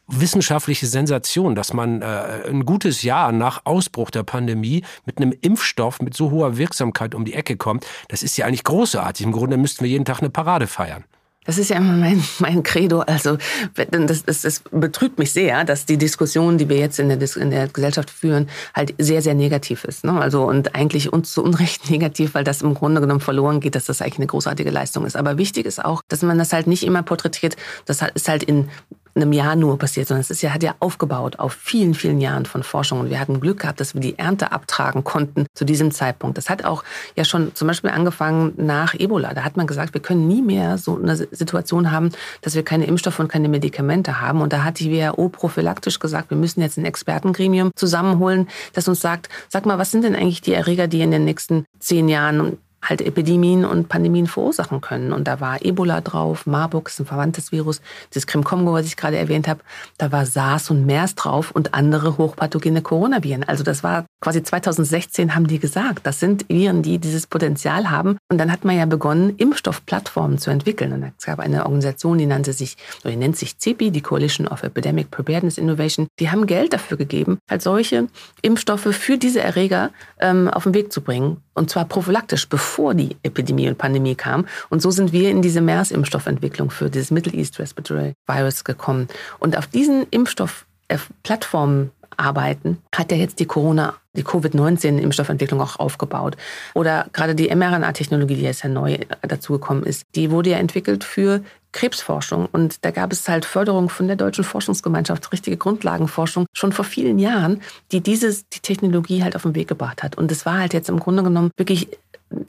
[0.06, 6.00] wissenschaftliche Sensation, dass man äh, ein gutes Jahr nach Ausbruch der Pandemie mit einem Impfstoff
[6.00, 7.86] mit so hoher Wirksamkeit um die Ecke kommt.
[8.08, 9.24] Das ist ja eigentlich großartig.
[9.24, 11.04] Im Grunde müssten wir jeden Tag eine Parade feiern.
[11.44, 13.00] Das ist ja immer mein, mein Credo.
[13.00, 13.36] Also
[13.74, 17.50] das, das, das betrübt mich sehr, dass die Diskussion, die wir jetzt in der, in
[17.50, 20.04] der Gesellschaft führen, halt sehr, sehr negativ ist.
[20.04, 20.12] Ne?
[20.12, 23.86] Also und eigentlich uns zu Unrecht negativ, weil das im Grunde genommen verloren geht, dass
[23.86, 25.16] das eigentlich eine großartige Leistung ist.
[25.16, 27.56] Aber wichtig ist auch, dass man das halt nicht immer porträtiert.
[27.86, 28.68] Das ist halt in
[29.14, 32.46] einem Jahr nur passiert, sondern es ist ja, hat ja aufgebaut auf vielen, vielen Jahren
[32.46, 33.00] von Forschung.
[33.00, 36.38] Und wir hatten Glück gehabt, dass wir die Ernte abtragen konnten zu diesem Zeitpunkt.
[36.38, 36.82] Das hat auch
[37.16, 39.34] ja schon zum Beispiel angefangen nach Ebola.
[39.34, 42.10] Da hat man gesagt, wir können nie mehr so eine Situation haben,
[42.40, 44.40] dass wir keine Impfstoffe und keine Medikamente haben.
[44.40, 49.00] Und da hat die WHO prophylaktisch gesagt, wir müssen jetzt ein Expertengremium zusammenholen, das uns
[49.00, 52.58] sagt, sag mal, was sind denn eigentlich die Erreger, die in den nächsten zehn Jahren
[52.82, 55.12] halt Epidemien und Pandemien verursachen können.
[55.12, 57.80] Und da war Ebola drauf, Marburg ist ein verwandtes Virus,
[58.12, 59.60] das Krim-Kongo, was ich gerade erwähnt habe,
[59.98, 63.44] da war SARS und MERS drauf und andere hochpathogene Coronaviren.
[63.44, 68.18] Also das war quasi 2016 haben die gesagt, das sind Viren, die dieses Potenzial haben.
[68.28, 70.92] Und dann hat man ja begonnen, Impfstoffplattformen zu entwickeln.
[70.92, 74.62] Und es gab eine Organisation, die nannte sich, die nennt sich CEPI, die Coalition of
[74.62, 76.08] Epidemic Preparedness Innovation.
[76.18, 78.08] Die haben Geld dafür gegeben, halt solche
[78.42, 81.38] Impfstoffe für diese Erreger ähm, auf den Weg zu bringen.
[81.54, 84.46] Und zwar prophylaktisch, bevor die Epidemie und Pandemie kam.
[84.70, 89.08] Und so sind wir in diese MERS-Impfstoffentwicklung für dieses Middle East Respiratory Virus gekommen.
[89.38, 96.36] Und auf diesen Impfstoffplattformen arbeiten, hat ja jetzt die Corona, die Covid-19-Impfstoffentwicklung auch aufgebaut.
[96.74, 101.42] Oder gerade die mRNA-Technologie, die jetzt ja neu dazugekommen ist, die wurde ja entwickelt für
[101.72, 102.48] Krebsforschung.
[102.52, 107.18] Und da gab es halt Förderung von der Deutschen Forschungsgemeinschaft, richtige Grundlagenforschung, schon vor vielen
[107.18, 110.16] Jahren, die dieses, die Technologie halt auf den Weg gebracht hat.
[110.16, 111.88] Und es war halt jetzt im Grunde genommen wirklich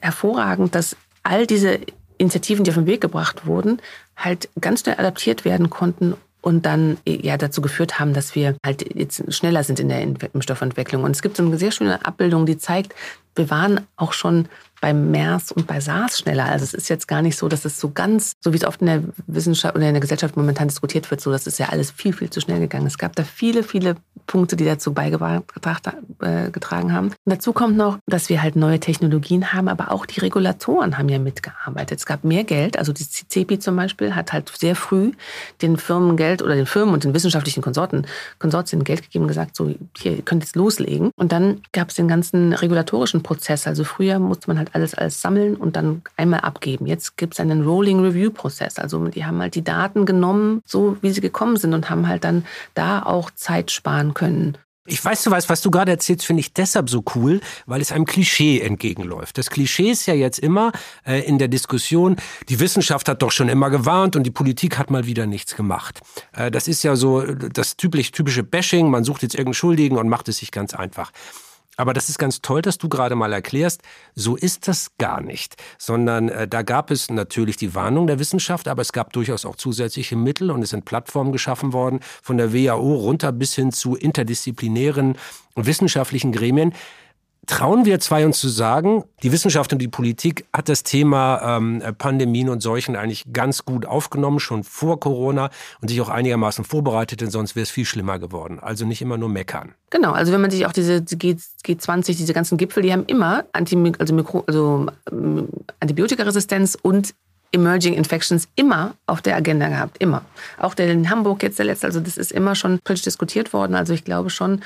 [0.00, 1.80] hervorragend, dass all diese
[2.18, 3.80] Initiativen, die auf den Weg gebracht wurden,
[4.16, 8.94] halt ganz schnell adaptiert werden konnten und dann ja dazu geführt haben, dass wir halt
[8.94, 11.02] jetzt schneller sind in der Impfstoffentwicklung.
[11.02, 12.94] Und es gibt so eine sehr schöne Abbildung, die zeigt,
[13.34, 14.48] wir waren auch schon
[14.84, 16.44] bei MERS und bei SARS schneller.
[16.44, 18.82] Also es ist jetzt gar nicht so, dass es so ganz, so wie es oft
[18.82, 21.90] in der Wissenschaft oder in der Gesellschaft momentan diskutiert wird, so das ist ja alles
[21.90, 22.86] viel, viel zu schnell gegangen.
[22.86, 25.80] Es gab da viele, viele Punkte, die dazu beigetragen
[26.20, 27.06] äh, haben.
[27.06, 31.08] Und dazu kommt noch, dass wir halt neue Technologien haben, aber auch die Regulatoren haben
[31.08, 31.98] ja mitgearbeitet.
[32.00, 35.12] Es gab mehr Geld, also die CEPI zum Beispiel hat halt sehr früh
[35.62, 38.06] den Firmen Geld oder den Firmen und den wissenschaftlichen Konsorten,
[38.38, 41.10] Konsortien Geld gegeben und gesagt, so hier, ihr könnt jetzt loslegen.
[41.16, 43.66] Und dann gab es den ganzen regulatorischen Prozess.
[43.66, 46.86] Also früher musste man halt alles, alles sammeln und dann einmal abgeben.
[46.86, 48.78] Jetzt gibt es einen Rolling Review Prozess.
[48.78, 52.22] Also die haben halt die Daten genommen, so wie sie gekommen sind und haben halt
[52.22, 52.44] dann
[52.74, 54.56] da auch Zeit sparen können.
[54.86, 57.90] Ich weiß, du weißt, was du gerade erzählst, finde ich deshalb so cool, weil es
[57.90, 59.38] einem Klischee entgegenläuft.
[59.38, 60.72] Das Klischee ist ja jetzt immer
[61.06, 62.16] äh, in der Diskussion,
[62.50, 66.02] die Wissenschaft hat doch schon immer gewarnt und die Politik hat mal wieder nichts gemacht.
[66.34, 70.10] Äh, das ist ja so das typisch, typische Bashing, man sucht jetzt irgendeinen Schuldigen und
[70.10, 71.12] macht es sich ganz einfach.
[71.76, 73.82] Aber das ist ganz toll, dass du gerade mal erklärst,
[74.14, 78.68] so ist das gar nicht, sondern äh, da gab es natürlich die Warnung der Wissenschaft,
[78.68, 82.52] aber es gab durchaus auch zusätzliche Mittel und es sind Plattformen geschaffen worden, von der
[82.52, 85.16] WHO runter bis hin zu interdisziplinären
[85.56, 86.72] wissenschaftlichen Gremien.
[87.46, 91.82] Trauen wir zwei uns zu sagen, die Wissenschaft und die Politik hat das Thema ähm,
[91.98, 97.20] Pandemien und Seuchen eigentlich ganz gut aufgenommen, schon vor Corona und sich auch einigermaßen vorbereitet,
[97.20, 98.58] denn sonst wäre es viel schlimmer geworden.
[98.60, 99.74] Also nicht immer nur meckern.
[99.90, 103.44] Genau, also wenn man sich auch diese G, G20, diese ganzen Gipfel, die haben immer
[103.52, 105.48] Anti, also, Mikro, also ähm,
[105.80, 107.14] Antibiotikaresistenz und
[107.54, 110.24] Emerging Infections immer auf der Agenda gehabt, immer.
[110.58, 113.76] Auch der in Hamburg jetzt der letzte, also das ist immer schon politisch diskutiert worden.
[113.76, 114.62] Also ich glaube schon,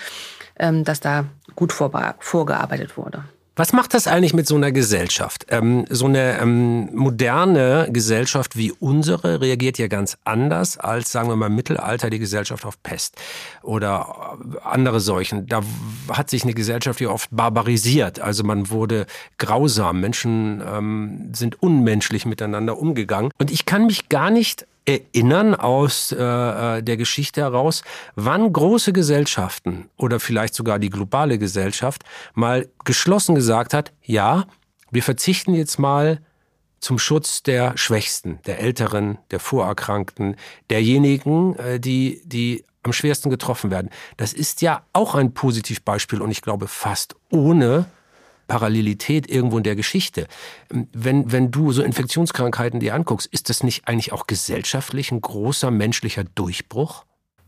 [0.58, 1.26] ähm, dass da
[1.58, 3.24] gut vorgearbeitet wurde.
[3.56, 5.46] Was macht das eigentlich mit so einer Gesellschaft?
[5.48, 11.34] Ähm, so eine ähm, moderne Gesellschaft wie unsere reagiert ja ganz anders als, sagen wir
[11.34, 13.16] mal, Mittelalter die Gesellschaft auf Pest
[13.62, 15.48] oder andere Seuchen.
[15.48, 15.62] Da
[16.08, 18.20] hat sich eine Gesellschaft ja oft barbarisiert.
[18.20, 19.06] Also man wurde
[19.38, 19.98] grausam.
[19.98, 23.32] Menschen ähm, sind unmenschlich miteinander umgegangen.
[23.38, 27.82] Und ich kann mich gar nicht erinnern aus äh, äh, der Geschichte heraus,
[28.16, 34.46] wann große Gesellschaften oder vielleicht sogar die globale Gesellschaft mal geschlossen gesagt hat, ja,
[34.90, 36.22] wir verzichten jetzt mal
[36.80, 40.36] zum Schutz der Schwächsten, der Älteren, der Vorerkrankten,
[40.70, 43.90] derjenigen, äh, die, die am schwersten getroffen werden.
[44.16, 47.84] Das ist ja auch ein Positivbeispiel und ich glaube fast ohne
[48.48, 50.26] Parallelität irgendwo in der Geschichte.
[50.70, 55.70] Wenn, wenn du so Infektionskrankheiten dir anguckst, ist das nicht eigentlich auch gesellschaftlich ein großer
[55.70, 57.04] menschlicher Durchbruch?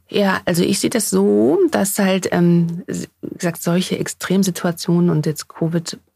[0.09, 5.47] Ja, also ich sehe das so, dass halt, ähm, wie gesagt, solche Extremsituationen und jetzt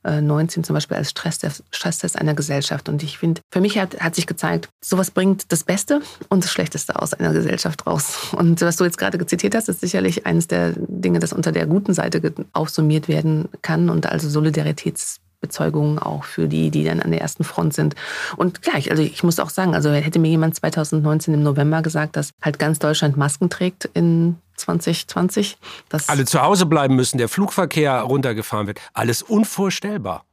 [0.05, 2.89] Covid-19 zum Beispiel als Stresstest, Stresstest einer Gesellschaft.
[2.89, 6.51] Und ich finde, für mich hat, hat sich gezeigt, sowas bringt das Beste und das
[6.51, 8.33] Schlechteste aus einer Gesellschaft raus.
[8.33, 11.67] Und was du jetzt gerade zitiert hast, ist sicherlich eines der Dinge, das unter der
[11.67, 17.11] guten Seite aufsummiert werden kann und also Solidaritäts Bezeugungen auch für die, die dann an
[17.11, 17.95] der ersten Front sind.
[18.37, 22.17] Und gleich, also ich muss auch sagen, also hätte mir jemand 2019 im November gesagt,
[22.17, 25.59] dass halt ganz Deutschland Masken trägt in 2020.
[25.91, 28.81] Dass Alle zu Hause bleiben müssen, der Flugverkehr runtergefahren wird.
[28.95, 30.25] Alles unvorstellbar.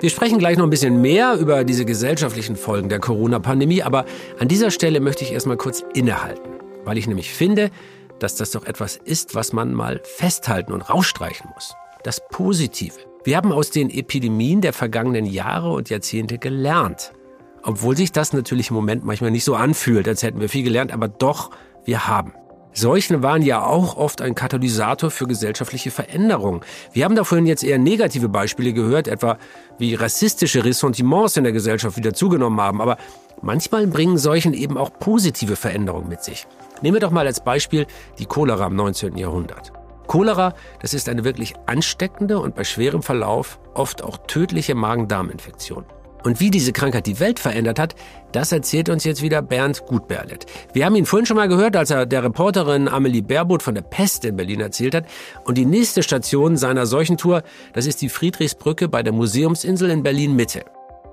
[0.00, 4.04] Wir sprechen gleich noch ein bisschen mehr über diese gesellschaftlichen Folgen der Corona-Pandemie, aber
[4.40, 6.50] an dieser Stelle möchte ich erstmal kurz innehalten,
[6.84, 7.70] weil ich nämlich finde,
[8.18, 11.74] dass das doch etwas ist, was man mal festhalten und rausstreichen muss.
[12.02, 13.13] Das Positive.
[13.24, 17.14] Wir haben aus den Epidemien der vergangenen Jahre und Jahrzehnte gelernt.
[17.62, 20.92] Obwohl sich das natürlich im Moment manchmal nicht so anfühlt, als hätten wir viel gelernt,
[20.92, 21.50] aber doch,
[21.86, 22.34] wir haben.
[22.74, 26.60] Seuchen waren ja auch oft ein Katalysator für gesellschaftliche Veränderungen.
[26.92, 29.38] Wir haben da vorhin jetzt eher negative Beispiele gehört, etwa
[29.78, 32.82] wie rassistische Ressentiments in der Gesellschaft wieder zugenommen haben.
[32.82, 32.98] Aber
[33.40, 36.46] manchmal bringen Seuchen eben auch positive Veränderungen mit sich.
[36.82, 37.86] Nehmen wir doch mal als Beispiel
[38.18, 39.16] die Cholera im 19.
[39.16, 39.72] Jahrhundert.
[40.06, 45.84] Cholera, das ist eine wirklich ansteckende und bei schwerem Verlauf oft auch tödliche Magen-Darm-Infektion.
[46.24, 47.94] Und wie diese Krankheit die Welt verändert hat,
[48.32, 50.46] das erzählt uns jetzt wieder Bernd Gutberlet.
[50.72, 53.82] Wir haben ihn vorhin schon mal gehört, als er der Reporterin Amelie Baerbuth von der
[53.82, 55.04] Pest in Berlin erzählt hat.
[55.44, 57.42] Und die nächste Station seiner Seuchentour,
[57.74, 60.64] das ist die Friedrichsbrücke bei der Museumsinsel in Berlin Mitte.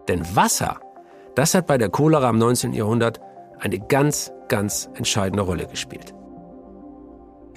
[0.08, 0.80] Denn Wasser,
[1.36, 2.72] das hat bei der Cholera im 19.
[2.72, 3.20] Jahrhundert
[3.60, 6.14] eine ganz, ganz entscheidende Rolle gespielt.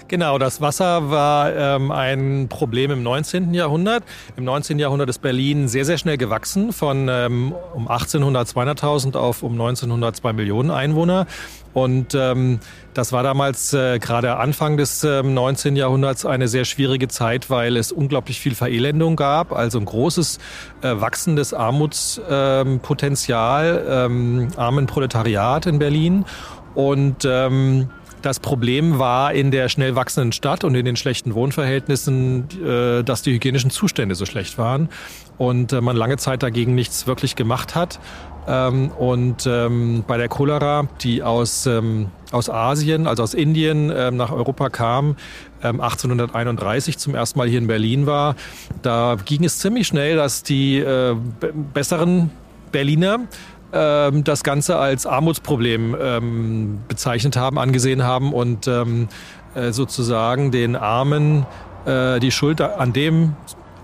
[0.07, 3.55] Genau, das Wasser war ähm, ein Problem im 19.
[3.55, 4.05] Jahrhundert.
[4.37, 4.79] Im 19.
[4.79, 10.15] Jahrhundert ist Berlin sehr, sehr schnell gewachsen, von ähm, um 1800 200.000 auf um 1900
[10.17, 11.27] 2 Millionen Einwohner.
[11.73, 12.61] Und ähm,
[12.93, 15.75] das war damals äh, gerade Anfang des äh, 19.
[15.75, 20.39] Jahrhunderts eine sehr schwierige Zeit, weil es unglaublich viel Verelendung gab, also ein großes
[20.83, 26.27] äh, wachsendes Armutspotenzial, ähm, armen Proletariat in Berlin.
[26.75, 27.89] Und ähm,
[28.25, 33.23] das Problem war in der schnell wachsenden Stadt und in den schlechten Wohnverhältnissen, äh, dass
[33.23, 34.89] die hygienischen Zustände so schlecht waren
[35.37, 38.01] und äh, man lange Zeit dagegen nichts wirklich gemacht hat.
[38.47, 44.33] Ähm, und ähm, bei der Cholera, die aus, ähm, aus Asien, also aus Indien nach
[44.33, 45.17] Europa kam,
[45.63, 48.37] 1831 zum ersten Mal hier in Berlin war,
[48.83, 51.17] da ging es ziemlich schnell, dass die äh,
[51.73, 52.31] besseren
[52.75, 53.21] Berliner
[53.75, 59.09] ähm, das Ganze als Armutsproblem ähm, bezeichnet haben, angesehen haben und ähm,
[59.55, 61.47] äh, sozusagen den Armen
[61.85, 63.37] äh, die Schuld an dem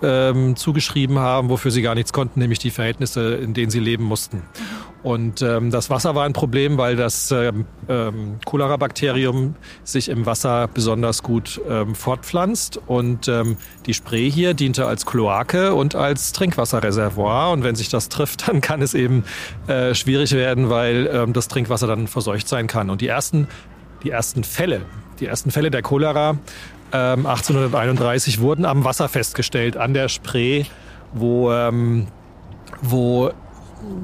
[0.03, 4.05] ähm, zugeschrieben haben, wofür sie gar nichts konnten, nämlich die Verhältnisse, in denen sie leben
[4.05, 4.43] mussten.
[5.03, 10.69] Und ähm, das Wasser war ein Problem, weil das ähm, ähm, Cholera-Bakterium sich im Wasser
[10.69, 12.81] besonders gut ähm, fortpflanzt.
[12.87, 17.51] Und ähm, die Spree hier diente als Kloake und als Trinkwasserreservoir.
[17.51, 19.25] Und wenn sich das trifft, dann kann es eben
[19.69, 22.91] äh, schwierig werden, weil ähm, das Trinkwasser dann verseucht sein kann.
[22.91, 23.49] Und die ersten,
[24.03, 24.83] die ersten Fälle,
[25.19, 26.37] die ersten Fälle der Cholera
[26.93, 30.65] 1831 ähm, wurden am Wasser festgestellt, an der Spree,
[31.13, 32.07] wo, ähm,
[32.83, 33.31] wo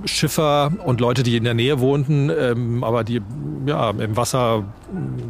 [0.05, 3.21] Schiffer und Leute, die in der Nähe wohnten, ähm, aber die
[3.67, 4.65] ja, im Wasser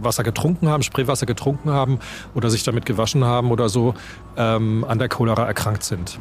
[0.01, 1.99] Wasser getrunken haben, Spreewasser getrunken haben
[2.35, 3.95] oder sich damit gewaschen haben oder so,
[4.37, 6.19] ähm, an der Cholera erkrankt sind.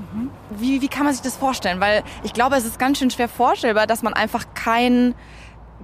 [0.58, 1.80] Wie, wie kann man sich das vorstellen?
[1.80, 5.14] Weil ich glaube, es ist ganz schön schwer vorstellbar, dass man einfach kein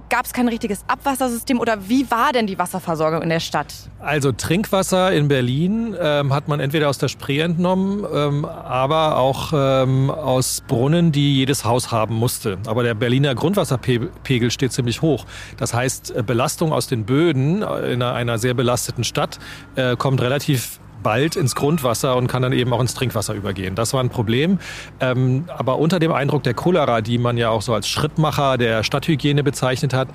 [0.08, 3.72] Gab es kein richtiges Abwassersystem oder wie war denn die Wasserversorgung in der Stadt?
[3.98, 9.52] Also Trinkwasser in Berlin ähm, hat man entweder aus der Spree entnommen, ähm, aber auch
[9.54, 12.58] ähm, aus Brunnen, die jedes Haus haben musste.
[12.66, 15.24] Aber der Berliner Grundwasserpegel steht ziemlich hoch.
[15.56, 19.38] Das heißt, äh, Belastung aus den Böden in einer sehr belasteten Stadt
[19.76, 23.74] äh, kommt relativ bald ins Grundwasser und kann dann eben auch ins Trinkwasser übergehen.
[23.74, 24.58] Das war ein Problem.
[25.00, 28.84] Ähm, aber unter dem Eindruck der Cholera, die man ja auch so als Schrittmacher der
[28.84, 30.08] Stadthygiene bezeichnet hat,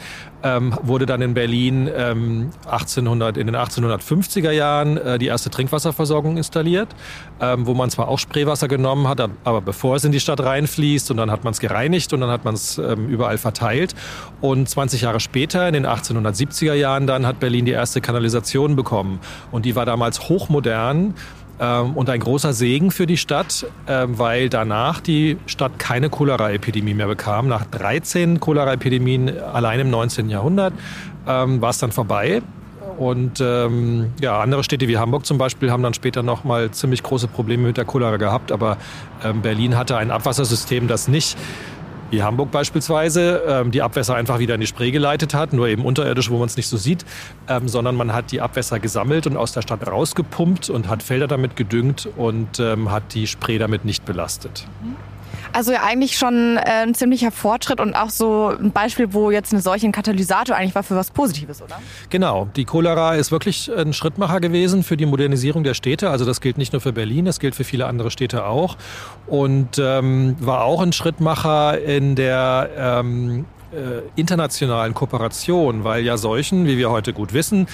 [0.44, 6.38] ähm, wurde dann in Berlin ähm, 1800, in den 1850er Jahren äh, die erste Trinkwasserversorgung
[6.38, 6.90] installiert,
[7.42, 11.12] ähm, wo man zwar auch Spreewasser genommen hat, aber bevor es in die Stadt reinfließt
[11.12, 13.96] und dann hat man es gereinigt und dann hat man es ähm, überall verteilt.
[14.42, 19.20] Und 20 Jahre später, in den 1870er Jahren, dann hat Berlin die erste Kanalisation bekommen.
[19.52, 20.77] Und die war damals hochmodern
[21.60, 26.94] ähm, und ein großer Segen für die Stadt, ähm, weil danach die Stadt keine Cholera-Epidemie
[26.94, 27.48] mehr bekam.
[27.48, 30.30] Nach 13 Cholera-Epidemien allein im 19.
[30.30, 30.74] Jahrhundert
[31.28, 32.42] ähm, war es dann vorbei.
[32.98, 37.04] Und ähm, ja, andere Städte wie Hamburg zum Beispiel haben dann später noch mal ziemlich
[37.04, 38.52] große Probleme mit der Cholera gehabt.
[38.52, 38.78] Aber
[39.24, 41.38] ähm, Berlin hatte ein Abwassersystem, das nicht
[42.12, 45.86] wie Hamburg beispielsweise, ähm, die Abwässer einfach wieder in die Spree geleitet hat, nur eben
[45.86, 47.06] unterirdisch, wo man es nicht so sieht,
[47.48, 51.28] ähm, sondern man hat die Abwässer gesammelt und aus der Stadt rausgepumpt und hat Felder
[51.28, 54.68] damit gedüngt und ähm, hat die Spree damit nicht belastet.
[54.82, 54.96] Mhm.
[55.54, 59.54] Also ja eigentlich schon äh, ein ziemlicher Fortschritt und auch so ein Beispiel, wo jetzt
[59.54, 61.80] eine solche Katalysator eigentlich war für was Positives, oder?
[62.10, 62.50] Genau.
[62.56, 66.10] Die Cholera ist wirklich ein Schrittmacher gewesen für die Modernisierung der Städte.
[66.10, 68.78] Also das gilt nicht nur für Berlin, das gilt für viele andere Städte auch.
[69.28, 76.66] Und ähm, war auch ein Schrittmacher in der ähm, äh, internationalen Kooperation, weil ja Seuchen,
[76.66, 77.68] wie wir heute gut wissen,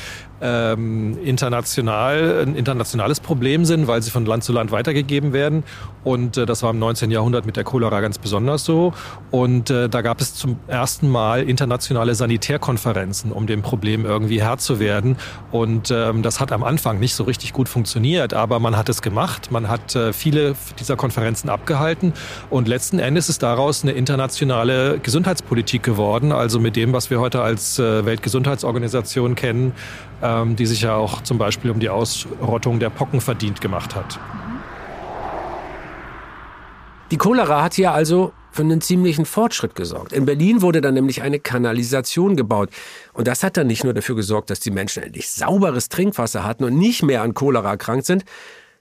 [0.44, 5.64] ähm, international ein internationales Problem sind, weil sie von Land zu Land weitergegeben werden.
[6.04, 7.12] Und äh, das war im 19.
[7.12, 8.94] Jahrhundert mit der Cholera ganz besonders so.
[9.32, 14.58] Und äh, da gab es zum ersten Mal internationale Sanitärkonferenzen, um dem Problem irgendwie Herr
[14.58, 15.16] zu werden.
[15.52, 19.02] Und ähm, das hat am Anfang nicht so richtig gut funktioniert, aber man hat es
[19.02, 19.50] gemacht.
[19.52, 22.14] Man hat äh, viele dieser Konferenzen abgehalten.
[22.50, 26.34] Und letzten Endes ist daraus eine internationale Gesundheitspolitik geworden.
[26.34, 29.72] Also mit dem, was wir heute als äh, Weltgesundheitsorganisation kennen,
[30.24, 34.20] ähm, die sich ja auch zum Beispiel um die Ausrottung der Pocken verdient gemacht hat.
[37.12, 40.14] Die Cholera hat hier also für einen ziemlichen Fortschritt gesorgt.
[40.14, 42.70] In Berlin wurde dann nämlich eine Kanalisation gebaut.
[43.14, 46.64] Und das hat dann nicht nur dafür gesorgt, dass die Menschen endlich sauberes Trinkwasser hatten
[46.64, 48.24] und nicht mehr an Cholera erkrankt sind,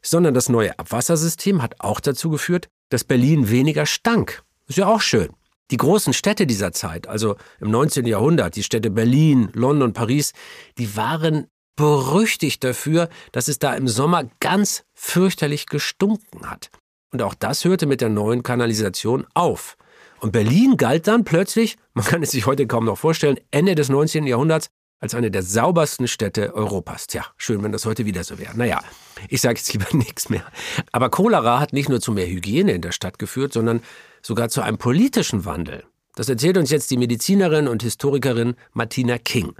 [0.00, 4.42] sondern das neue Abwassersystem hat auch dazu geführt, dass Berlin weniger stank.
[4.68, 5.30] Ist ja auch schön.
[5.70, 8.06] Die großen Städte dieser Zeit, also im 19.
[8.06, 10.32] Jahrhundert, die Städte Berlin, London, Paris,
[10.76, 11.46] die waren
[11.76, 16.70] berüchtigt dafür, dass es da im Sommer ganz fürchterlich gestunken hat.
[17.10, 19.76] Und auch das hörte mit der neuen Kanalisation auf.
[20.20, 23.88] Und Berlin galt dann plötzlich, man kann es sich heute kaum noch vorstellen, Ende des
[23.88, 24.26] 19.
[24.26, 24.68] Jahrhunderts
[25.00, 27.08] als eine der saubersten Städte Europas.
[27.08, 28.56] Tja, schön, wenn das heute wieder so wäre.
[28.56, 28.80] Naja,
[29.28, 30.44] ich sage jetzt lieber nichts mehr.
[30.92, 33.82] Aber Cholera hat nicht nur zu mehr Hygiene in der Stadt geführt, sondern
[34.22, 35.84] sogar zu einem politischen Wandel.
[36.14, 39.54] Das erzählt uns jetzt die Medizinerin und Historikerin Martina King.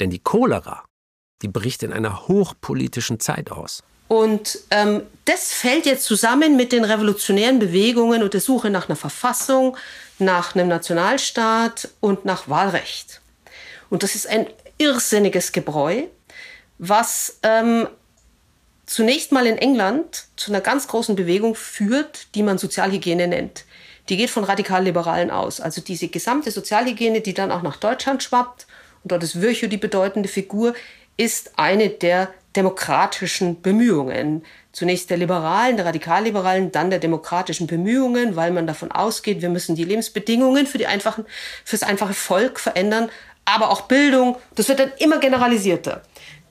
[0.00, 0.84] Denn die Cholera,
[1.42, 3.82] die bricht in einer hochpolitischen Zeit aus.
[4.08, 8.96] Und ähm, das fällt jetzt zusammen mit den revolutionären Bewegungen und der Suche nach einer
[8.96, 9.76] Verfassung,
[10.18, 13.20] nach einem Nationalstaat und nach Wahlrecht.
[13.90, 14.46] Und das ist ein
[14.78, 16.04] irrsinniges Gebräu,
[16.78, 17.88] was ähm,
[18.86, 23.64] zunächst mal in England zu einer ganz großen Bewegung führt, die man Sozialhygiene nennt
[24.08, 25.60] die geht von radikal-liberalen aus.
[25.60, 28.66] Also diese gesamte Sozialhygiene, die dann auch nach Deutschland schwappt,
[29.02, 30.74] und dort ist Virchow die bedeutende Figur,
[31.16, 34.44] ist eine der demokratischen Bemühungen.
[34.72, 39.76] Zunächst der Liberalen, der Radikalliberalen, dann der demokratischen Bemühungen, weil man davon ausgeht, wir müssen
[39.76, 41.26] die Lebensbedingungen für die einfachen,
[41.64, 43.10] fürs einfache Volk verändern,
[43.44, 44.36] aber auch Bildung.
[44.54, 46.02] Das wird dann immer generalisierter.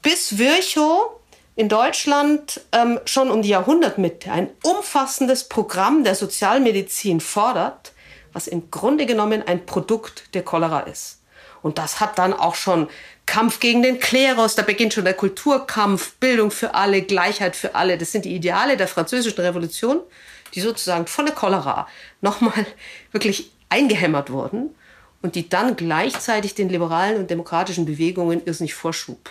[0.01, 1.19] Bis Virchow
[1.55, 7.91] in Deutschland ähm, schon um die Jahrhundertmitte ein umfassendes Programm der Sozialmedizin fordert,
[8.31, 11.21] was im Grunde genommen ein Produkt der Cholera ist.
[11.61, 12.89] Und das hat dann auch schon
[13.25, 17.97] Kampf gegen den Klerus, da beginnt schon der Kulturkampf, Bildung für alle, Gleichheit für alle.
[17.97, 19.99] Das sind die Ideale der französischen Revolution,
[20.55, 21.87] die sozusagen von der Cholera
[22.21, 22.65] nochmal
[23.11, 24.75] wirklich eingehämmert wurden
[25.21, 29.29] und die dann gleichzeitig den liberalen und demokratischen Bewegungen irrsinnig Vorschub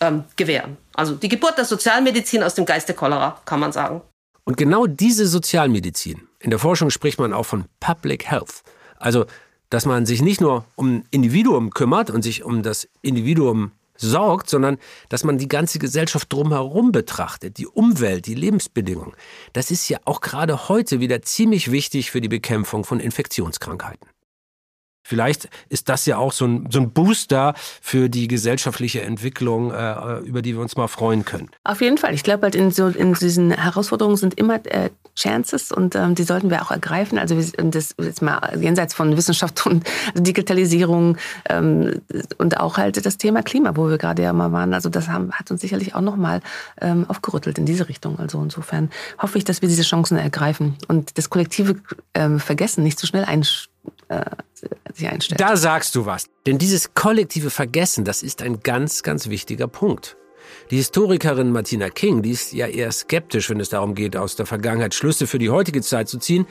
[0.00, 0.76] ähm, gewähren.
[0.94, 4.02] Also die Geburt der Sozialmedizin aus dem Geist der Cholera, kann man sagen.
[4.44, 8.62] Und genau diese Sozialmedizin In der Forschung spricht man auch von Public Health.
[8.98, 9.24] Also,
[9.70, 14.78] dass man sich nicht nur um Individuum kümmert und sich um das Individuum sorgt, sondern
[15.08, 19.14] dass man die ganze Gesellschaft drumherum betrachtet, die Umwelt, die Lebensbedingungen.
[19.52, 24.08] Das ist ja auch gerade heute wieder ziemlich wichtig für die Bekämpfung von Infektionskrankheiten.
[25.06, 27.52] Vielleicht ist das ja auch so ein, so ein Booster
[27.82, 31.50] für die gesellschaftliche Entwicklung, äh, über die wir uns mal freuen können.
[31.62, 32.14] Auf jeden Fall.
[32.14, 36.24] Ich glaube, halt in, so, in diesen Herausforderungen sind immer äh, Chances und ähm, die
[36.24, 37.18] sollten wir auch ergreifen.
[37.18, 39.84] Also das jetzt mal jenseits von Wissenschaft und
[40.14, 41.18] Digitalisierung
[41.50, 42.00] ähm,
[42.38, 44.72] und auch halt das Thema Klima, wo wir gerade ja mal waren.
[44.72, 46.40] Also das haben, hat uns sicherlich auch noch mal
[46.80, 48.18] ähm, aufgerüttelt in diese Richtung.
[48.18, 51.76] Also insofern hoffe ich, dass wir diese Chancen ergreifen und das kollektive
[52.14, 53.68] ähm, Vergessen nicht zu so schnell einstellen
[54.08, 54.22] äh,
[54.92, 55.40] sich einstellt.
[55.40, 56.26] Da sagst du was.
[56.46, 60.16] Denn dieses kollektive Vergessen, das ist ein ganz, ganz wichtiger Punkt.
[60.70, 64.46] Die Historikerin Martina King, die ist ja eher skeptisch, wenn es darum geht, aus der
[64.46, 66.46] Vergangenheit Schlüsse für die heutige Zeit zu ziehen.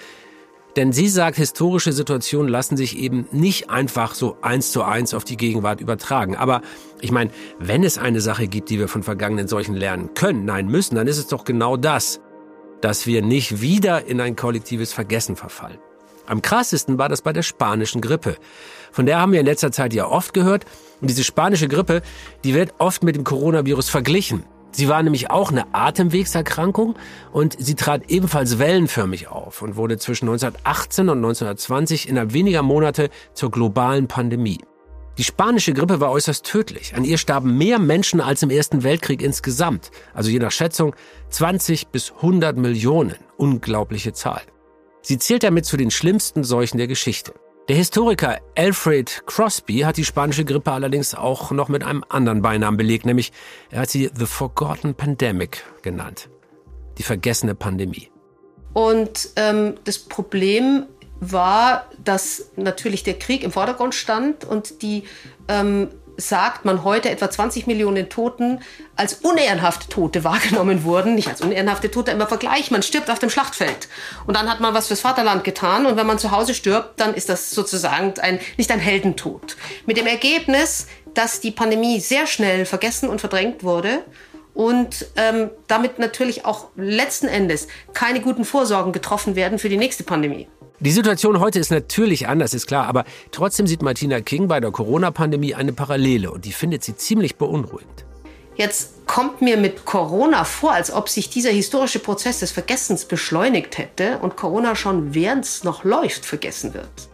[0.76, 5.24] Denn sie sagt, historische Situationen lassen sich eben nicht einfach so eins zu eins auf
[5.24, 6.36] die Gegenwart übertragen.
[6.36, 6.62] Aber
[7.00, 10.68] ich meine, wenn es eine Sache gibt, die wir von vergangenen Seuchen lernen können, nein
[10.68, 12.22] müssen, dann ist es doch genau das,
[12.82, 15.78] dass wir nicht wieder in ein kollektives Vergessen verfallen.
[16.26, 18.38] Am krassesten war das bei der spanischen Grippe.
[18.92, 20.66] Von der haben wir in letzter Zeit ja oft gehört.
[21.02, 22.02] Und diese spanische Grippe,
[22.44, 24.44] die wird oft mit dem Coronavirus verglichen.
[24.72, 26.96] Sie war nämlich auch eine Atemwegserkrankung
[27.32, 33.10] und sie trat ebenfalls wellenförmig auf und wurde zwischen 1918 und 1920 innerhalb weniger Monate
[33.34, 34.62] zur globalen Pandemie.
[35.20, 36.96] Die spanische Grippe war äußerst tödlich.
[36.96, 39.92] An ihr starben mehr Menschen als im Ersten Weltkrieg insgesamt.
[40.16, 40.96] Also je nach Schätzung
[41.30, 43.18] 20 bis 100 Millionen.
[43.38, 44.42] Unglaubliche Zahl.
[45.06, 47.34] Sie zählt damit zu den schlimmsten Seuchen der Geschichte.
[47.68, 52.78] Der Historiker Alfred Crosby hat die spanische Grippe allerdings auch noch mit einem anderen Beinamen
[52.78, 53.34] belegt, nämlich
[53.70, 56.30] er hat sie The Forgotten Pandemic genannt.
[56.98, 58.10] Die vergessene Pandemie.
[58.72, 60.86] Und ähm, das Problem
[61.20, 65.04] war, dass natürlich der Krieg im Vordergrund stand und die
[65.50, 65.90] ähm,
[66.28, 68.62] sagt man heute etwa 20 Millionen Toten
[68.96, 71.16] als unehrenhafte Tote wahrgenommen wurden.
[71.16, 72.72] Nicht als unehrenhafte Tote im Vergleich.
[72.72, 73.88] Man stirbt auf dem Schlachtfeld.
[74.26, 75.86] Und dann hat man was fürs Vaterland getan.
[75.86, 79.58] Und wenn man zu Hause stirbt, dann ist das sozusagen ein, nicht ein Heldentod.
[79.86, 84.04] Mit dem Ergebnis, dass die Pandemie sehr schnell vergessen und verdrängt wurde
[84.54, 90.04] und ähm, damit natürlich auch letzten Endes keine guten Vorsorgen getroffen werden für die nächste
[90.04, 90.48] Pandemie.
[90.84, 94.70] Die Situation heute ist natürlich anders, ist klar, aber trotzdem sieht Martina King bei der
[94.70, 98.04] Corona-Pandemie eine Parallele und die findet sie ziemlich beunruhigend.
[98.58, 103.78] Jetzt kommt mir mit Corona vor, als ob sich dieser historische Prozess des Vergessens beschleunigt
[103.78, 107.08] hätte und Corona schon während es noch läuft vergessen wird.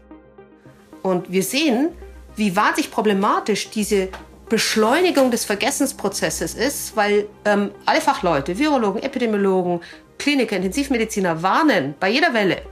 [1.03, 1.89] Und wir sehen,
[2.35, 4.09] wie wahnsinnig problematisch diese
[4.49, 9.81] Beschleunigung des Vergessensprozesses ist, weil ähm, alle Fachleute, Virologen, Epidemiologen,
[10.17, 12.63] Kliniker, Intensivmediziner warnen bei jeder Welle,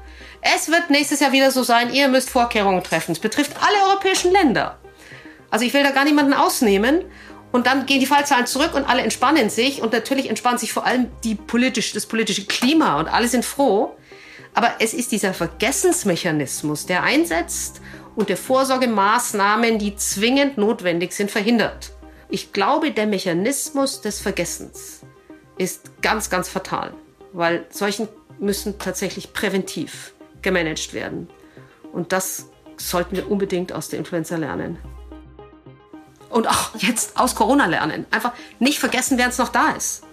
[0.56, 3.12] es wird nächstes Jahr wieder so sein, ihr müsst Vorkehrungen treffen.
[3.12, 4.78] Es betrifft alle europäischen Länder.
[5.50, 7.04] Also ich will da gar niemanden ausnehmen.
[7.52, 9.82] Und dann gehen die Fallzahlen zurück und alle entspannen sich.
[9.82, 13.96] Und natürlich entspannt sich vor allem die politisch, das politische Klima und alle sind froh.
[14.54, 17.82] Aber es ist dieser Vergessensmechanismus, der einsetzt
[18.16, 21.92] und der Vorsorgemaßnahmen, die zwingend notwendig sind, verhindert.
[22.30, 25.02] Ich glaube, der Mechanismus des Vergessens
[25.58, 26.94] ist ganz, ganz fatal,
[27.34, 28.08] weil solchen
[28.40, 31.30] müssen tatsächlich präventiv gemanagt werden.
[31.92, 34.78] Und das sollten wir unbedingt aus der Influenza lernen.
[36.30, 38.06] Und auch jetzt aus Corona lernen.
[38.12, 40.04] Einfach nicht vergessen, wer es noch da ist.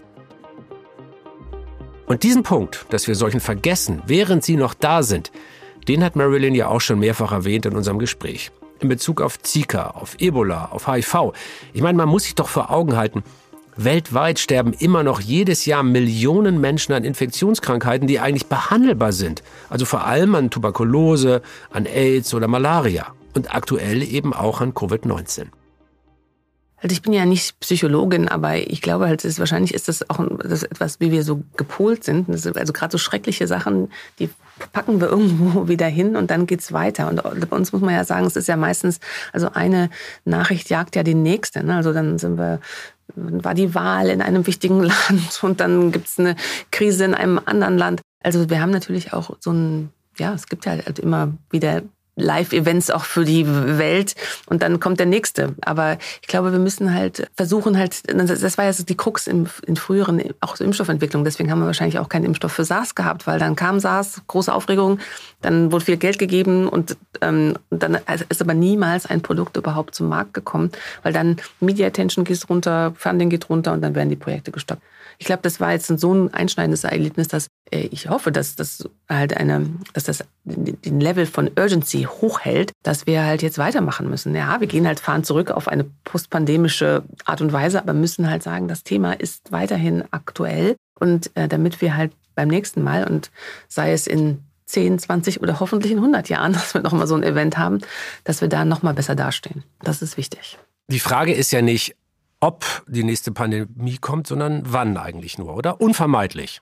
[2.06, 5.32] Und diesen Punkt, dass wir solchen vergessen, während sie noch da sind,
[5.88, 8.50] den hat Marilyn ja auch schon mehrfach erwähnt in unserem Gespräch.
[8.80, 11.32] In Bezug auf Zika, auf Ebola, auf HIV.
[11.72, 13.22] Ich meine, man muss sich doch vor Augen halten,
[13.76, 19.42] Weltweit sterben immer noch jedes Jahr Millionen Menschen an Infektionskrankheiten, die eigentlich behandelbar sind.
[19.68, 23.08] Also vor allem an Tuberkulose, an AIDS oder Malaria.
[23.34, 25.46] Und aktuell eben auch an Covid-19.
[26.84, 30.22] Also ich bin ja nicht Psychologin, aber ich glaube halt, ist, wahrscheinlich ist das auch
[30.38, 32.28] das etwas, wie wir so gepolt sind.
[32.28, 34.28] also gerade so schreckliche Sachen, die
[34.72, 37.08] packen wir irgendwo wieder hin und dann geht's weiter.
[37.08, 39.00] Und bei uns muss man ja sagen, es ist ja meistens,
[39.32, 39.88] also eine
[40.26, 41.64] Nachricht jagt ja die nächste.
[41.64, 41.74] Ne?
[41.74, 42.60] Also dann sind wir
[43.16, 46.36] war die Wahl in einem wichtigen Land und dann gibt es eine
[46.70, 48.00] Krise in einem anderen Land.
[48.22, 51.82] Also wir haben natürlich auch so ein, ja, es gibt ja halt immer wieder
[52.16, 54.14] Live-Events auch für die Welt
[54.46, 55.54] und dann kommt der nächste.
[55.62, 59.48] Aber ich glaube, wir müssen halt versuchen halt, das war ja so die Krux in,
[59.66, 61.24] in früheren, auch Impfstoffentwicklung.
[61.24, 64.52] Deswegen haben wir wahrscheinlich auch keinen Impfstoff für SARS gehabt, weil dann kam SARS, große
[64.52, 65.00] Aufregung,
[65.42, 67.98] dann wurde viel Geld gegeben und ähm, dann
[68.28, 70.70] ist aber niemals ein Produkt überhaupt zum Markt gekommen,
[71.02, 74.82] weil dann Media Attention geht runter, Funding geht runter und dann werden die Projekte gestoppt.
[75.18, 78.88] ich glaube, das war jetzt so ein einschneidendes Erlebnis, dass äh, ich hoffe, dass das
[79.08, 84.34] halt eine, dass das den Level von Urgency hochhält, dass wir halt jetzt weitermachen müssen.
[84.34, 88.42] Ja, wir gehen halt fahren zurück auf eine postpandemische Art und Weise, aber müssen halt
[88.42, 93.30] sagen, das Thema ist weiterhin aktuell und äh, damit wir halt beim nächsten Mal und
[93.68, 97.22] sei es in 10, 20 oder hoffentlich in 100 Jahren, dass wir nochmal so ein
[97.22, 97.78] Event haben,
[98.24, 99.64] dass wir da nochmal besser dastehen.
[99.80, 100.58] Das ist wichtig.
[100.88, 101.96] Die Frage ist ja nicht,
[102.40, 105.80] ob die nächste Pandemie kommt, sondern wann eigentlich nur, oder?
[105.80, 106.60] Unvermeidlich.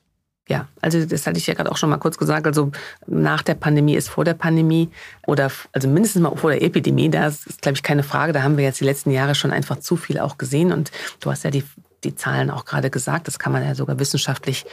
[0.49, 2.47] Ja, also das hatte ich ja gerade auch schon mal kurz gesagt.
[2.47, 2.73] Also
[3.07, 4.91] nach der Pandemie ist vor der Pandemie
[5.27, 7.11] oder also mindestens mal vor der Epidemie.
[7.11, 8.33] Da ist, glaube ich, keine Frage.
[8.33, 10.73] Da haben wir jetzt die letzten Jahre schon einfach zu viel auch gesehen.
[10.73, 10.91] Und
[11.21, 11.65] du hast ja die,
[12.03, 13.29] die Zahlen auch gerade gesagt.
[13.29, 14.67] Das kann man ja sogar wissenschaftlich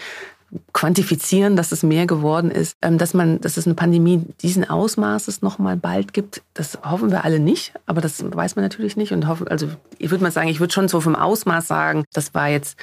[0.73, 5.41] quantifizieren, dass es mehr geworden ist, ähm, dass man, dass es eine Pandemie diesen Ausmaßes
[5.41, 6.41] noch mal bald gibt.
[6.53, 10.11] Das hoffen wir alle nicht, aber das weiß man natürlich nicht und hoffen, also ich
[10.11, 12.77] würde mal sagen, ich würde schon so vom Ausmaß sagen, das war jetzt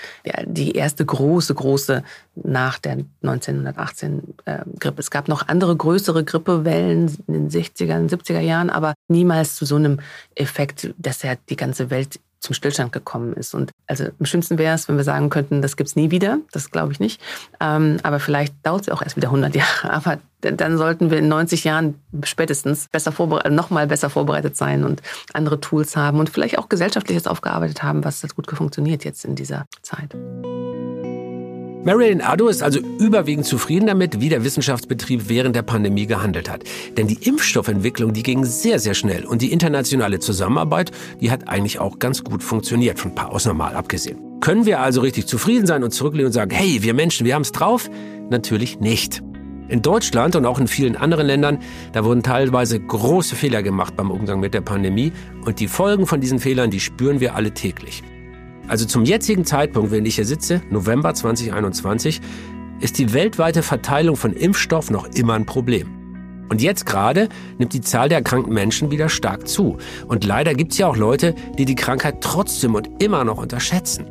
[0.44, 2.02] die erste große, große
[2.34, 5.00] nach der 1918 äh, Grippe.
[5.00, 9.76] Es gab noch andere größere Grippewellen in den 60er, 70er Jahren, aber niemals zu so
[9.76, 10.00] einem
[10.34, 13.54] Effekt, dass ja die ganze Welt zum Stillstand gekommen ist.
[13.54, 16.38] Und also am schlimmsten wäre es, wenn wir sagen könnten, das gibt's nie wieder.
[16.52, 17.20] Das glaube ich nicht.
[17.60, 19.90] Ähm, aber vielleicht dauert es auch erst wieder 100 Jahre.
[19.90, 24.84] Aber dann sollten wir in 90 Jahren spätestens besser vorbereitet, noch mal besser vorbereitet sein
[24.84, 29.24] und andere Tools haben und vielleicht auch gesellschaftliches aufgearbeitet haben, was hat gut funktioniert jetzt
[29.24, 30.14] in dieser Zeit.
[31.86, 36.64] Marilyn Addo ist also überwiegend zufrieden damit, wie der Wissenschaftsbetrieb während der Pandemie gehandelt hat.
[36.96, 39.24] Denn die Impfstoffentwicklung, die ging sehr, sehr schnell.
[39.24, 43.58] Und die internationale Zusammenarbeit, die hat eigentlich auch ganz gut funktioniert, von ein paar Ausnahmen
[43.58, 44.18] mal abgesehen.
[44.40, 47.42] Können wir also richtig zufrieden sein und zurücklehnen und sagen, hey, wir Menschen, wir haben
[47.42, 47.88] es drauf?
[48.30, 49.22] Natürlich nicht.
[49.68, 51.60] In Deutschland und auch in vielen anderen Ländern,
[51.92, 55.12] da wurden teilweise große Fehler gemacht beim Umgang mit der Pandemie.
[55.44, 58.02] Und die Folgen von diesen Fehlern, die spüren wir alle täglich.
[58.68, 62.20] Also zum jetzigen Zeitpunkt, wenn ich hier sitze, November 2021,
[62.80, 65.88] ist die weltweite Verteilung von Impfstoff noch immer ein Problem.
[66.48, 69.78] Und jetzt gerade nimmt die Zahl der erkrankten Menschen wieder stark zu.
[70.06, 74.06] Und leider gibt es ja auch Leute, die die Krankheit trotzdem und immer noch unterschätzen.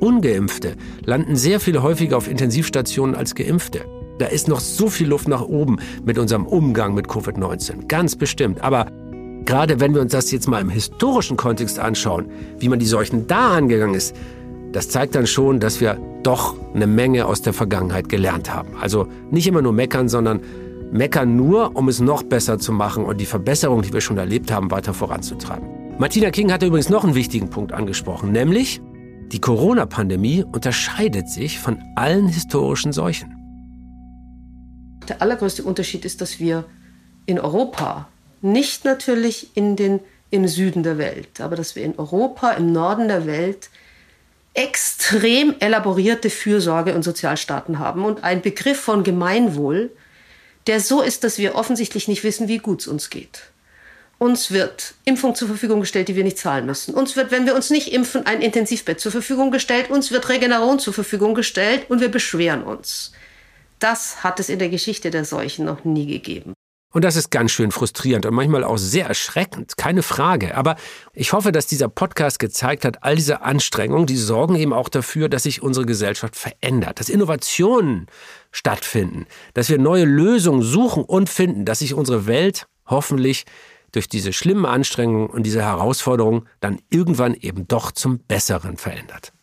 [0.00, 3.86] Ungeimpfte landen sehr viel häufiger auf Intensivstationen als Geimpfte.
[4.18, 7.88] Da ist noch so viel Luft nach oben mit unserem Umgang mit Covid-19.
[7.88, 8.62] Ganz bestimmt.
[8.62, 8.86] Aber
[9.44, 13.26] Gerade wenn wir uns das jetzt mal im historischen Kontext anschauen, wie man die Seuchen
[13.26, 14.16] da angegangen ist,
[14.72, 18.70] das zeigt dann schon, dass wir doch eine Menge aus der Vergangenheit gelernt haben.
[18.80, 20.40] Also nicht immer nur meckern, sondern
[20.90, 24.50] meckern nur, um es noch besser zu machen und die Verbesserung, die wir schon erlebt
[24.50, 25.68] haben, weiter voranzutreiben.
[25.98, 28.80] Martina King hatte übrigens noch einen wichtigen Punkt angesprochen, nämlich
[29.32, 33.34] die Corona-Pandemie unterscheidet sich von allen historischen Seuchen.
[35.08, 36.64] Der allergrößte Unterschied ist, dass wir
[37.26, 38.08] in Europa
[38.44, 43.08] nicht natürlich in den, im Süden der Welt, aber dass wir in Europa, im Norden
[43.08, 43.70] der Welt
[44.52, 49.90] extrem elaborierte Fürsorge- und Sozialstaaten haben und einen Begriff von Gemeinwohl,
[50.66, 53.42] der so ist, dass wir offensichtlich nicht wissen, wie gut es uns geht.
[54.18, 56.94] Uns wird Impfung zur Verfügung gestellt, die wir nicht zahlen müssen.
[56.94, 59.90] Uns wird, wenn wir uns nicht impfen, ein Intensivbett zur Verfügung gestellt.
[59.90, 63.12] Uns wird Regeneron zur Verfügung gestellt und wir beschweren uns.
[63.80, 66.54] Das hat es in der Geschichte der Seuchen noch nie gegeben.
[66.94, 70.56] Und das ist ganz schön frustrierend und manchmal auch sehr erschreckend, keine Frage.
[70.56, 70.76] Aber
[71.12, 75.28] ich hoffe, dass dieser Podcast gezeigt hat, all diese Anstrengungen, die sorgen eben auch dafür,
[75.28, 78.06] dass sich unsere Gesellschaft verändert, dass Innovationen
[78.52, 83.44] stattfinden, dass wir neue Lösungen suchen und finden, dass sich unsere Welt hoffentlich
[83.90, 89.33] durch diese schlimmen Anstrengungen und diese Herausforderungen dann irgendwann eben doch zum Besseren verändert.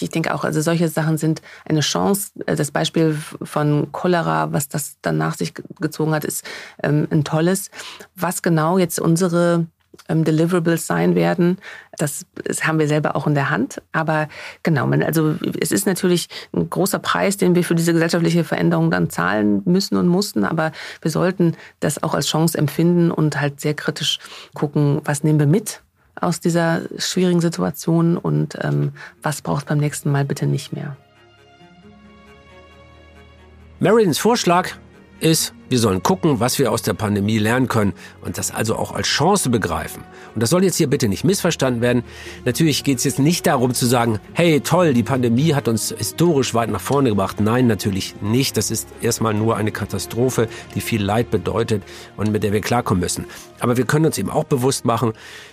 [0.00, 2.30] Ich denke auch, also solche Sachen sind eine Chance.
[2.46, 6.44] Äh, das Beispiel von Cholera, was das dann nach sich gezogen hat, ist
[6.82, 7.70] ähm, ein tolles.
[8.14, 9.66] Was genau jetzt unsere
[10.08, 11.58] ähm, Deliverables sein werden,
[11.98, 13.82] das, das, haben wir selber auch in der Hand.
[13.92, 14.28] Aber
[14.62, 19.10] genau, also es ist natürlich ein großer Preis, den wir für diese gesellschaftliche Veränderung dann
[19.10, 20.44] zahlen müssen und mussten.
[20.44, 24.18] Aber wir sollten das auch als Chance empfinden und halt sehr kritisch
[24.54, 25.82] gucken, was nehmen wir mit
[26.14, 28.92] aus dieser schwierigen Situation und ähm,
[29.22, 30.96] was braucht beim nächsten Mal bitte nicht mehr.
[33.80, 34.70] Marilyns Vorschlag
[35.22, 38.92] ist, wir sollen gucken, was wir aus der Pandemie lernen können und das also auch
[38.92, 40.04] als Chance begreifen.
[40.34, 42.04] Und das soll jetzt hier bitte nicht missverstanden werden.
[42.44, 46.52] Natürlich geht es jetzt nicht darum zu sagen, hey toll, die Pandemie hat uns historisch
[46.52, 47.40] weit nach vorne gebracht.
[47.40, 48.56] Nein, natürlich nicht.
[48.56, 51.82] Das ist erstmal nur eine Katastrophe, die viel Leid bedeutet
[52.18, 53.24] und mit der wir klarkommen müssen.
[53.60, 55.12] Aber wir können uns eben auch bewusst machen,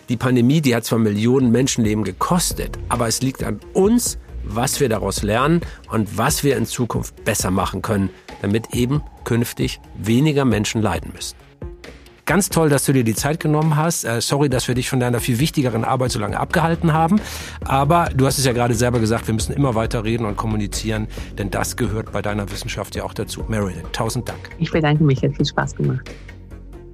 [0.10, 4.90] die Pandemie, die hat zwar Millionen Menschenleben gekostet, aber es liegt an uns, was wir
[4.90, 5.62] daraus lernen
[5.92, 8.10] und was wir in Zukunft besser machen können,
[8.42, 11.36] damit eben künftig weniger Menschen leiden müssen.
[12.30, 14.04] Ganz toll, dass du dir die Zeit genommen hast.
[14.04, 17.20] Äh, sorry, dass wir dich von deiner viel wichtigeren Arbeit so lange abgehalten haben.
[17.66, 21.08] Aber du hast es ja gerade selber gesagt, wir müssen immer weiter reden und kommunizieren,
[21.40, 23.46] denn das gehört bei deiner Wissenschaft ja auch dazu.
[23.48, 24.52] Marilyn, tausend Dank.
[24.60, 26.08] Ich bedanke mich, hat viel Spaß gemacht.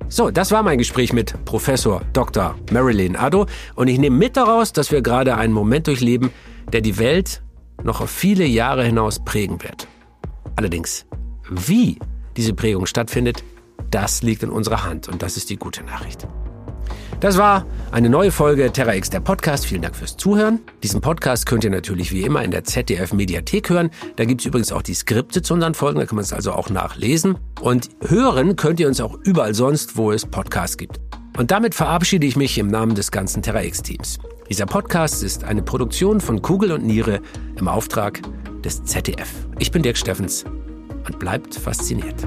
[0.07, 2.55] So, das war mein Gespräch mit Professor Dr.
[2.71, 6.29] Marilyn Addo und ich nehme mit daraus, dass wir gerade einen Moment durchleben,
[6.71, 7.43] der die Welt
[7.83, 9.87] noch auf viele Jahre hinaus prägen wird.
[10.55, 11.05] Allerdings,
[11.49, 11.99] wie
[12.37, 13.43] diese Prägung stattfindet,
[13.91, 16.27] das liegt in unserer Hand und das ist die gute Nachricht.
[17.19, 19.65] Das war eine neue Folge Terra X, der Podcast.
[19.65, 20.59] Vielen Dank fürs Zuhören.
[20.83, 23.89] Diesen Podcast könnt ihr natürlich wie immer in der ZDF Mediathek hören.
[24.17, 26.51] Da gibt es übrigens auch die Skripte zu unseren Folgen, da kann man es also
[26.51, 27.37] auch nachlesen.
[27.61, 30.99] Und hören könnt ihr uns auch überall sonst, wo es Podcasts gibt.
[31.37, 34.19] Und damit verabschiede ich mich im Namen des ganzen Terra X-Teams.
[34.49, 37.19] Dieser Podcast ist eine Produktion von Kugel und Niere
[37.57, 38.21] im Auftrag
[38.63, 39.29] des ZDF.
[39.59, 40.45] Ich bin Dirk Steffens
[41.05, 42.25] und bleibt fasziniert.